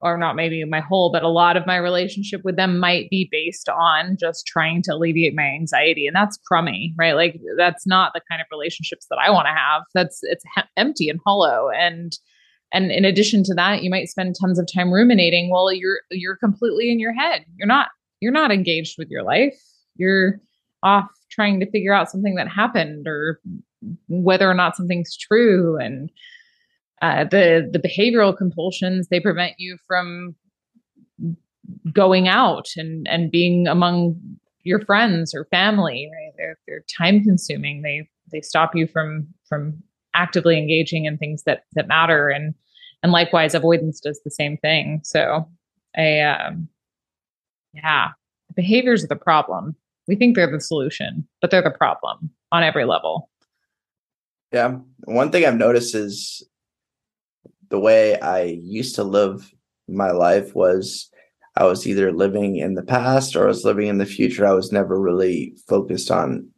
[0.00, 3.28] or not maybe my whole, but a lot of my relationship with them might be
[3.30, 6.06] based on just trying to alleviate my anxiety.
[6.06, 7.14] And that's crummy, right?
[7.14, 9.82] Like that's not the kind of relationships that I want to have.
[9.94, 10.44] That's it's
[10.76, 11.70] empty and hollow.
[11.70, 12.12] And
[12.72, 15.50] and in addition to that, you might spend tons of time ruminating.
[15.50, 17.44] Well, you're you're completely in your head.
[17.56, 17.88] You're not
[18.20, 19.58] you're not engaged with your life.
[19.94, 20.40] You're
[20.82, 23.40] off trying to figure out something that happened or
[24.08, 26.10] whether or not something's true and
[27.02, 30.34] uh, the the behavioral compulsions they prevent you from
[31.92, 34.18] going out and and being among
[34.62, 36.32] your friends or family right?
[36.36, 37.82] They're they're time consuming.
[37.82, 39.82] They they stop you from from
[40.14, 42.28] actively engaging in things that that matter.
[42.28, 42.54] And
[43.02, 45.00] and likewise avoidance does the same thing.
[45.04, 45.48] So
[45.96, 46.68] i um
[47.74, 48.08] yeah
[48.54, 49.76] behaviors are the problem.
[50.08, 53.28] We think they're the solution but they're the problem on every level.
[54.52, 54.78] Yeah.
[55.04, 56.42] One thing i've noticed is
[57.68, 59.52] the way I used to live
[59.88, 61.10] my life was
[61.56, 64.46] I was either living in the past or I was living in the future.
[64.46, 66.48] I was never really focused on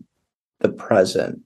[0.61, 1.41] the present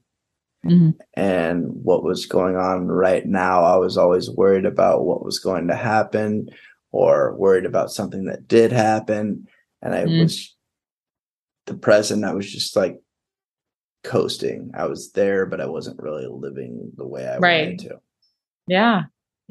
[0.65, 0.91] mm-hmm.
[1.13, 3.63] and what was going on right now.
[3.63, 6.49] I was always worried about what was going to happen
[6.91, 9.47] or worried about something that did happen.
[9.81, 10.21] And I mm-hmm.
[10.21, 10.55] was
[11.65, 13.01] the present, I was just like
[14.03, 14.71] coasting.
[14.73, 17.63] I was there, but I wasn't really living the way I right.
[17.65, 18.01] wanted to.
[18.67, 19.03] Yeah.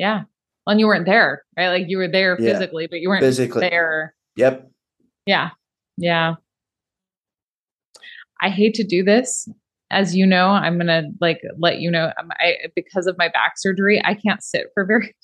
[0.03, 0.23] Yeah.
[0.67, 1.69] And you weren't there, right?
[1.69, 2.55] Like you were there yeah.
[2.55, 4.17] physically, but you weren't physically there.
[4.35, 4.69] Yep.
[5.27, 5.51] Yeah.
[5.97, 6.35] Yeah.
[8.41, 9.49] I hate to do this.
[9.93, 13.29] As you know, I'm going to like let you know um, I because of my
[13.29, 15.15] back surgery, I can't sit for very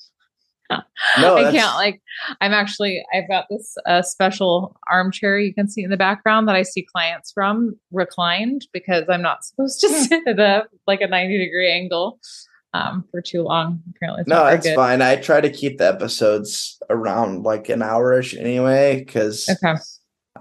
[0.69, 0.79] no,
[1.35, 2.01] I can't like
[2.39, 6.55] I'm actually I've got this uh, special armchair you can see in the background that
[6.55, 11.07] I see clients from reclined because I'm not supposed to sit at a like a
[11.07, 12.19] 90 degree angle
[12.73, 13.81] um, for too long.
[13.95, 14.75] Apparently, it's no, it's good.
[14.75, 15.01] fine.
[15.01, 19.79] I try to keep the episodes around like an hourish anyway, because okay.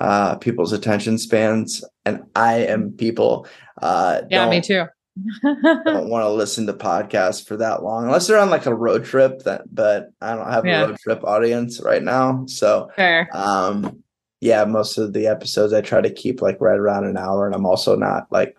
[0.00, 3.46] uh, people's attention spans, and I am people.
[3.80, 4.86] Uh, yeah, me too.
[5.42, 9.04] don't want to listen to podcasts for that long unless they're on like a road
[9.04, 9.42] trip.
[9.44, 10.82] That, but I don't have yeah.
[10.82, 13.28] a road trip audience right now, so Fair.
[13.32, 14.02] um,
[14.40, 17.54] yeah, most of the episodes I try to keep like right around an hour, and
[17.54, 18.56] I'm also not like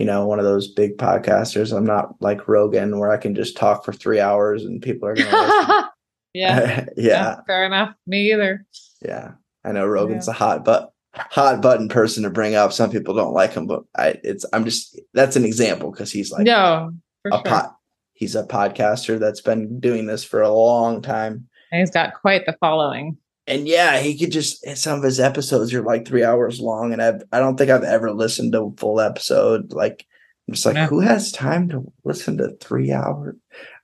[0.00, 1.76] you know, one of those big podcasters.
[1.76, 5.14] I'm not like Rogan where I can just talk for three hours and people are
[5.14, 5.90] going to
[6.32, 6.86] yeah.
[6.96, 6.96] yeah.
[6.96, 7.40] yeah.
[7.46, 7.94] Fair enough.
[8.06, 8.64] Me either.
[9.02, 9.32] Yeah.
[9.62, 10.32] I know Rogan's yeah.
[10.32, 12.72] a hot but hot button person to bring up.
[12.72, 16.32] Some people don't like him, but I it's I'm just that's an example because he's
[16.32, 16.94] like no
[17.26, 17.42] a sure.
[17.42, 17.76] pot
[18.14, 21.46] he's a podcaster that's been doing this for a long time.
[21.72, 23.18] And he's got quite the following
[23.50, 27.02] and yeah, he could just some of his episodes are like three hours long, and
[27.02, 29.72] I've I don't think I've ever listened to a full episode.
[29.72, 30.06] Like
[30.48, 30.86] I'm just like, yeah.
[30.86, 33.36] who has time to listen to three hours?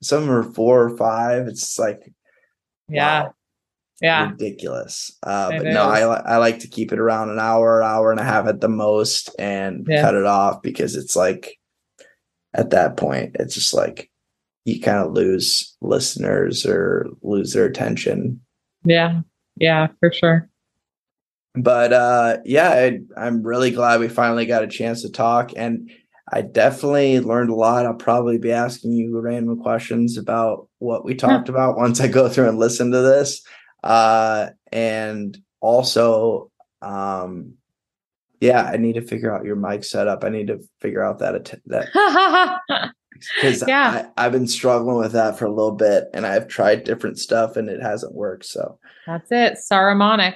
[0.03, 1.49] Some are four or five.
[1.49, 2.13] It's like,
[2.89, 3.35] yeah, wow,
[4.01, 5.11] yeah, ridiculous.
[5.23, 5.75] Uh, but is.
[5.75, 8.61] no, I I like to keep it around an hour, hour and a half at
[8.61, 10.01] the most, and yeah.
[10.01, 11.59] cut it off because it's like
[12.55, 14.11] at that point, it's just like
[14.65, 18.41] you kind of lose listeners or lose their attention.
[18.85, 19.23] Yeah.
[19.57, 20.49] Yeah, for sure.
[21.55, 25.91] But uh yeah, I, I'm really glad we finally got a chance to talk and
[26.33, 27.87] I definitely learned a lot.
[27.87, 32.29] I'll probably be asking you random questions about what we talked about once I go
[32.29, 33.43] through and listen to this.
[33.85, 36.51] Uh, and also,
[36.83, 37.55] um,
[38.41, 40.25] yeah, I need to figure out your mic setup.
[40.25, 42.93] I need to figure out that that
[43.35, 44.09] because yeah.
[44.17, 47.57] I, have been struggling with that for a little bit, and I've tried different stuff,
[47.57, 48.47] and it hasn't worked.
[48.47, 50.35] So that's it, Saramonic.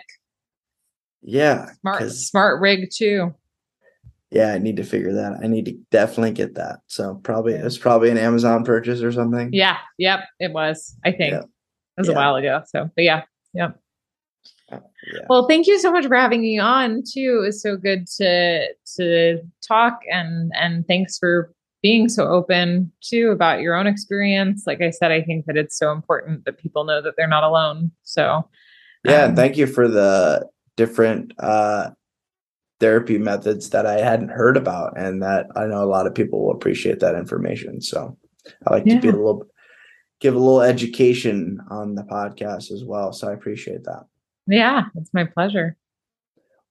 [1.23, 3.35] Yeah, smart smart rig too
[4.31, 5.41] yeah, I need to figure that.
[5.43, 6.81] I need to definitely get that.
[6.87, 9.51] So probably it's probably an Amazon purchase or something.
[9.53, 9.79] Yeah.
[9.99, 10.21] Yep.
[10.39, 10.97] It was.
[11.05, 11.41] I think yeah.
[11.41, 11.47] it
[11.99, 12.13] was yeah.
[12.13, 12.63] a while ago.
[12.67, 13.23] So, but yeah.
[13.55, 13.81] Yep.
[14.71, 14.79] Uh,
[15.13, 15.23] yeah.
[15.29, 17.41] Well, thank you so much for having me on too.
[17.43, 21.53] It was so good to to talk and and thanks for
[21.83, 24.65] being so open too about your own experience.
[24.67, 27.45] Like I said, I think that it's so important that people know that they're not
[27.45, 27.91] alone.
[28.03, 28.49] So
[29.05, 31.91] yeah, um, thank you for the different uh
[32.81, 36.47] therapy methods that I hadn't heard about and that I know a lot of people
[36.47, 37.83] will appreciate that information.
[37.83, 38.17] So
[38.67, 38.95] I like yeah.
[38.95, 39.45] to be a little
[40.21, 43.13] give a little education on the podcast as well.
[43.13, 44.05] So I appreciate that.
[44.47, 45.77] Yeah, it's my pleasure.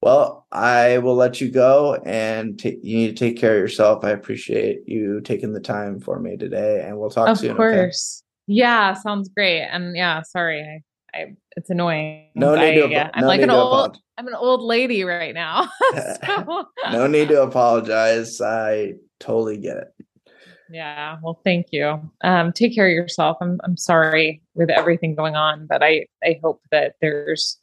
[0.01, 4.03] Well, I will let you go and t- you need to take care of yourself.
[4.03, 7.51] I appreciate you taking the time for me today and we'll talk of soon.
[7.51, 8.23] Of course.
[8.23, 8.55] Okay?
[8.55, 9.63] Yeah, sounds great.
[9.63, 10.61] And yeah, sorry.
[10.61, 10.83] I
[11.13, 12.29] I, it's annoying.
[12.35, 12.89] No need I, to.
[12.89, 13.73] Yeah, I'm no like an old.
[13.73, 14.01] Apologize.
[14.17, 15.69] I'm an old lady right now.
[16.25, 16.65] so.
[16.91, 18.41] no need to apologize.
[18.41, 19.87] I totally get it.
[20.71, 21.17] Yeah.
[21.23, 21.99] Well, thank you.
[22.23, 23.37] Um, take care of yourself.
[23.41, 27.57] I'm I'm sorry with everything going on, but I I hope that there's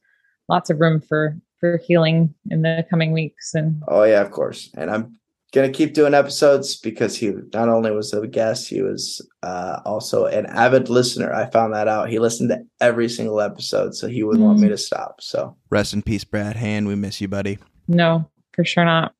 [0.48, 1.36] lots of room for
[1.66, 3.54] for healing in the coming weeks.
[3.54, 4.70] And oh yeah, of course.
[4.76, 5.18] And I'm
[5.52, 10.26] gonna keep doing episodes because he not only was a guest, he was uh, also
[10.26, 11.32] an avid listener.
[11.32, 12.08] I found that out.
[12.10, 14.48] He listened to every single episode, so he wouldn't mm.
[14.48, 14.72] want me mm.
[14.72, 15.20] to stop.
[15.20, 16.86] So rest in peace, Brad Hand.
[16.86, 17.58] We miss you, buddy.
[17.88, 19.14] No, for sure not.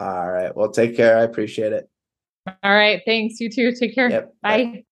[0.00, 0.54] All right.
[0.54, 1.18] Well, take care.
[1.18, 1.88] I appreciate it.
[2.46, 3.00] All right.
[3.06, 3.40] Thanks.
[3.40, 3.72] You too.
[3.72, 4.10] Take care.
[4.10, 4.34] Yep.
[4.42, 4.64] Bye.
[4.64, 4.84] Bye.